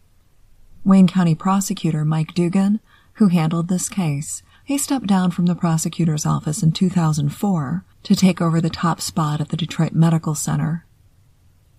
Wayne 0.83 1.07
County 1.07 1.35
Prosecutor 1.35 2.03
Mike 2.03 2.33
Duggan, 2.33 2.79
who 3.13 3.27
handled 3.27 3.67
this 3.67 3.87
case, 3.87 4.43
he 4.65 4.77
stepped 4.77 5.07
down 5.07 5.31
from 5.31 5.45
the 5.45 5.55
prosecutor's 5.55 6.25
office 6.25 6.61
in 6.61 6.71
2004 6.71 7.85
to 8.03 8.15
take 8.15 8.41
over 8.41 8.59
the 8.61 8.69
top 8.69 9.01
spot 9.01 9.41
at 9.41 9.49
the 9.49 9.57
Detroit 9.57 9.93
Medical 9.93 10.35
Center. 10.35 10.85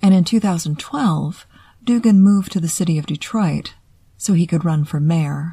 And 0.02 0.14
in 0.14 0.24
2012, 0.24 1.46
Duggan 1.84 2.20
moved 2.20 2.52
to 2.52 2.60
the 2.60 2.68
city 2.68 2.98
of 2.98 3.06
Detroit 3.06 3.74
so 4.16 4.32
he 4.32 4.46
could 4.46 4.64
run 4.64 4.84
for 4.84 5.00
mayor. 5.00 5.52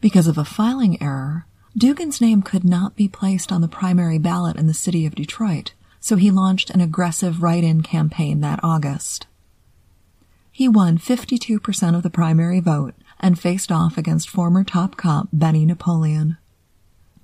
Because 0.00 0.28
of 0.28 0.38
a 0.38 0.44
filing 0.44 1.02
error, 1.02 1.46
Duggan's 1.76 2.20
name 2.20 2.42
could 2.42 2.64
not 2.64 2.94
be 2.94 3.08
placed 3.08 3.50
on 3.50 3.60
the 3.60 3.68
primary 3.68 4.18
ballot 4.18 4.56
in 4.56 4.66
the 4.66 4.74
city 4.74 5.06
of 5.06 5.14
Detroit, 5.14 5.72
so 6.00 6.16
he 6.16 6.30
launched 6.30 6.70
an 6.70 6.80
aggressive 6.80 7.42
write-in 7.42 7.82
campaign 7.82 8.40
that 8.40 8.60
August. 8.62 9.26
He 10.52 10.68
won 10.68 10.98
52% 10.98 11.96
of 11.96 12.02
the 12.02 12.10
primary 12.10 12.60
vote 12.60 12.94
and 13.20 13.38
faced 13.38 13.72
off 13.72 13.98
against 13.98 14.30
former 14.30 14.64
top 14.64 14.96
cop 14.96 15.28
Benny 15.32 15.64
Napoleon. 15.64 16.36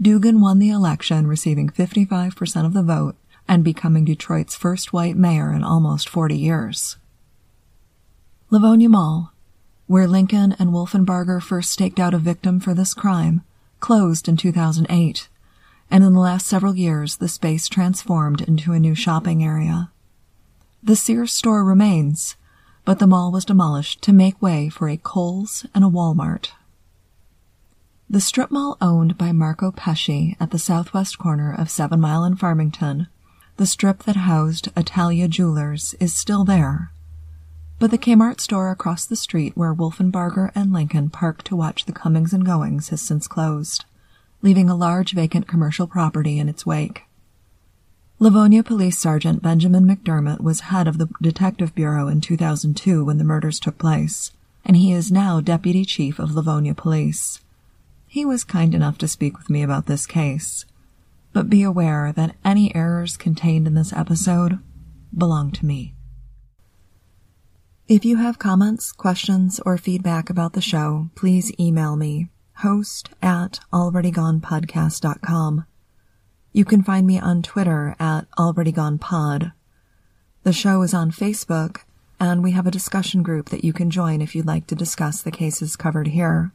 Duggan 0.00 0.40
won 0.40 0.58
the 0.58 0.70
election, 0.70 1.26
receiving 1.26 1.68
55% 1.68 2.66
of 2.66 2.74
the 2.74 2.82
vote 2.82 3.16
and 3.46 3.62
becoming 3.62 4.04
Detroit's 4.04 4.56
first 4.56 4.92
white 4.92 5.16
mayor 5.16 5.52
in 5.52 5.62
almost 5.62 6.08
40 6.08 6.36
years. 6.36 6.96
Livonia 8.50 8.88
Mall, 8.88 9.33
where 9.86 10.08
Lincoln 10.08 10.56
and 10.58 10.70
Wolfenbarger 10.70 11.42
first 11.42 11.70
staked 11.70 12.00
out 12.00 12.14
a 12.14 12.18
victim 12.18 12.60
for 12.60 12.74
this 12.74 12.94
crime, 12.94 13.42
closed 13.80 14.28
in 14.28 14.36
2008, 14.36 15.28
and 15.90 16.04
in 16.04 16.12
the 16.12 16.20
last 16.20 16.46
several 16.46 16.74
years 16.74 17.16
the 17.16 17.28
space 17.28 17.68
transformed 17.68 18.40
into 18.40 18.72
a 18.72 18.80
new 18.80 18.94
shopping 18.94 19.44
area. 19.44 19.90
The 20.82 20.96
Sears 20.96 21.32
store 21.32 21.64
remains, 21.64 22.36
but 22.84 22.98
the 22.98 23.06
mall 23.06 23.32
was 23.32 23.44
demolished 23.44 24.02
to 24.02 24.12
make 24.12 24.40
way 24.40 24.68
for 24.68 24.88
a 24.88 24.96
Kohl's 24.96 25.66
and 25.74 25.84
a 25.84 25.88
Walmart. 25.88 26.50
The 28.08 28.20
strip 28.20 28.50
mall 28.50 28.76
owned 28.80 29.16
by 29.16 29.32
Marco 29.32 29.72
Pesce 29.72 30.36
at 30.38 30.50
the 30.50 30.58
southwest 30.58 31.18
corner 31.18 31.54
of 31.54 31.70
Seven 31.70 32.00
Mile 32.00 32.22
and 32.22 32.38
Farmington, 32.38 33.08
the 33.56 33.66
strip 33.66 34.02
that 34.04 34.16
housed 34.16 34.68
Italia 34.76 35.26
Jewelers, 35.26 35.94
is 36.00 36.12
still 36.14 36.44
there. 36.44 36.92
But 37.84 37.90
the 37.90 37.98
Kmart 37.98 38.40
store 38.40 38.70
across 38.70 39.04
the 39.04 39.14
street 39.14 39.58
where 39.58 39.74
Wolfenbarger 39.74 40.50
and 40.54 40.72
Lincoln 40.72 41.10
parked 41.10 41.44
to 41.48 41.54
watch 41.54 41.84
the 41.84 41.92
comings 41.92 42.32
and 42.32 42.42
goings 42.42 42.88
has 42.88 43.02
since 43.02 43.28
closed, 43.28 43.84
leaving 44.40 44.70
a 44.70 44.74
large 44.74 45.12
vacant 45.12 45.46
commercial 45.46 45.86
property 45.86 46.38
in 46.38 46.48
its 46.48 46.64
wake. 46.64 47.02
Livonia 48.18 48.62
Police 48.62 48.96
Sergeant 48.96 49.42
Benjamin 49.42 49.84
McDermott 49.84 50.40
was 50.40 50.60
head 50.60 50.88
of 50.88 50.96
the 50.96 51.10
Detective 51.20 51.74
Bureau 51.74 52.08
in 52.08 52.22
2002 52.22 53.04
when 53.04 53.18
the 53.18 53.22
murders 53.22 53.60
took 53.60 53.76
place, 53.76 54.32
and 54.64 54.78
he 54.78 54.90
is 54.90 55.12
now 55.12 55.42
Deputy 55.42 55.84
Chief 55.84 56.18
of 56.18 56.34
Livonia 56.34 56.74
Police. 56.74 57.42
He 58.08 58.24
was 58.24 58.44
kind 58.44 58.74
enough 58.74 58.96
to 58.96 59.08
speak 59.08 59.36
with 59.36 59.50
me 59.50 59.62
about 59.62 59.84
this 59.84 60.06
case. 60.06 60.64
But 61.34 61.50
be 61.50 61.62
aware 61.62 62.14
that 62.16 62.36
any 62.46 62.74
errors 62.74 63.18
contained 63.18 63.66
in 63.66 63.74
this 63.74 63.92
episode 63.92 64.58
belong 65.14 65.50
to 65.50 65.66
me. 65.66 65.93
If 67.86 68.06
you 68.06 68.16
have 68.16 68.38
comments, 68.38 68.92
questions, 68.92 69.60
or 69.66 69.76
feedback 69.76 70.30
about 70.30 70.54
the 70.54 70.62
show, 70.62 71.10
please 71.14 71.52
email 71.60 71.96
me, 71.96 72.30
host 72.54 73.10
at 73.20 73.60
alreadygonepodcast.com. 73.74 75.66
You 76.50 76.64
can 76.64 76.82
find 76.82 77.06
me 77.06 77.18
on 77.18 77.42
Twitter 77.42 77.94
at 78.00 78.22
alreadygonepod. 78.38 79.52
The 80.44 80.52
show 80.54 80.80
is 80.80 80.94
on 80.94 81.10
Facebook, 81.10 81.80
and 82.18 82.42
we 82.42 82.52
have 82.52 82.66
a 82.66 82.70
discussion 82.70 83.22
group 83.22 83.50
that 83.50 83.64
you 83.64 83.74
can 83.74 83.90
join 83.90 84.22
if 84.22 84.34
you'd 84.34 84.46
like 84.46 84.66
to 84.68 84.74
discuss 84.74 85.20
the 85.20 85.30
cases 85.30 85.76
covered 85.76 86.08
here. 86.08 86.52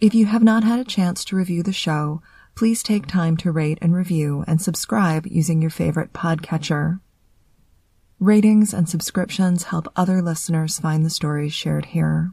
If 0.00 0.14
you 0.14 0.26
have 0.26 0.44
not 0.44 0.62
had 0.62 0.78
a 0.78 0.84
chance 0.84 1.24
to 1.24 1.36
review 1.36 1.64
the 1.64 1.72
show, 1.72 2.22
please 2.54 2.80
take 2.80 3.08
time 3.08 3.36
to 3.38 3.50
rate 3.50 3.78
and 3.82 3.92
review 3.92 4.44
and 4.46 4.62
subscribe 4.62 5.26
using 5.26 5.60
your 5.60 5.70
favorite 5.72 6.12
podcatcher. 6.12 7.00
Ratings 8.20 8.74
and 8.74 8.86
subscriptions 8.86 9.64
help 9.64 9.88
other 9.96 10.20
listeners 10.20 10.78
find 10.78 11.06
the 11.06 11.10
stories 11.10 11.54
shared 11.54 11.86
here. 11.86 12.32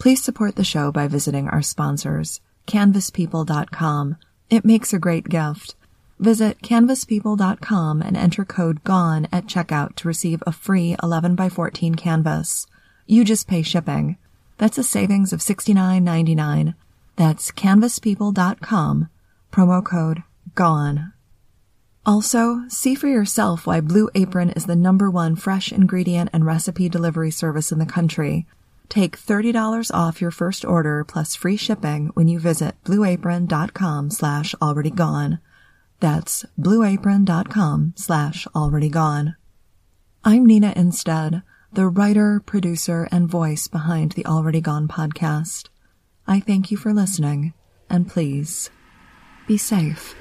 Please 0.00 0.24
support 0.24 0.56
the 0.56 0.64
show 0.64 0.90
by 0.90 1.06
visiting 1.06 1.48
our 1.48 1.62
sponsors, 1.62 2.40
canvaspeople.com. 2.66 4.16
It 4.50 4.64
makes 4.64 4.92
a 4.92 4.98
great 4.98 5.28
gift. 5.28 5.76
Visit 6.18 6.62
canvaspeople.com 6.62 8.02
and 8.02 8.16
enter 8.16 8.44
code 8.44 8.82
GONE 8.82 9.28
at 9.30 9.46
checkout 9.46 9.94
to 9.96 10.08
receive 10.08 10.42
a 10.44 10.52
free 10.52 10.96
11 11.00 11.36
by 11.36 11.48
14 11.48 11.94
canvas. 11.94 12.66
You 13.06 13.24
just 13.24 13.46
pay 13.46 13.62
shipping. 13.62 14.16
That's 14.58 14.78
a 14.78 14.82
savings 14.82 15.32
of 15.32 15.38
$69.99. 15.38 16.74
That's 17.14 17.52
canvaspeople.com. 17.52 19.08
Promo 19.52 19.84
code 19.84 20.24
GONE. 20.56 21.12
Also, 22.06 22.64
see 22.68 22.94
for 22.94 23.08
yourself 23.08 23.66
why 23.66 23.80
Blue 23.80 24.08
Apron 24.14 24.50
is 24.50 24.66
the 24.66 24.76
number 24.76 25.10
one 25.10 25.36
fresh 25.36 25.70
ingredient 25.70 26.30
and 26.32 26.46
recipe 26.46 26.88
delivery 26.88 27.30
service 27.30 27.70
in 27.70 27.78
the 27.78 27.86
country. 27.86 28.46
Take 28.88 29.18
$30 29.18 29.90
off 29.94 30.20
your 30.20 30.30
first 30.30 30.64
order 30.64 31.04
plus 31.04 31.34
free 31.34 31.56
shipping 31.56 32.10
when 32.14 32.26
you 32.26 32.40
visit 32.40 32.74
blueapron.com 32.84 34.10
slash 34.10 34.54
already 34.60 34.90
gone. 34.90 35.38
That's 36.00 36.44
blueapron.com 36.58 37.94
slash 37.96 38.46
already 38.54 38.88
gone. 38.88 39.36
I'm 40.24 40.44
Nina 40.46 40.72
Innsted 40.74 41.42
the 41.72 41.86
writer, 41.86 42.40
producer, 42.44 43.08
and 43.12 43.28
voice 43.28 43.68
behind 43.68 44.12
the 44.12 44.26
Already 44.26 44.60
Gone 44.60 44.88
podcast. 44.88 45.68
I 46.26 46.40
thank 46.40 46.70
you 46.70 46.76
for 46.76 46.92
listening, 46.92 47.54
and 47.88 48.08
please 48.08 48.70
be 49.46 49.56
safe. 49.56 50.14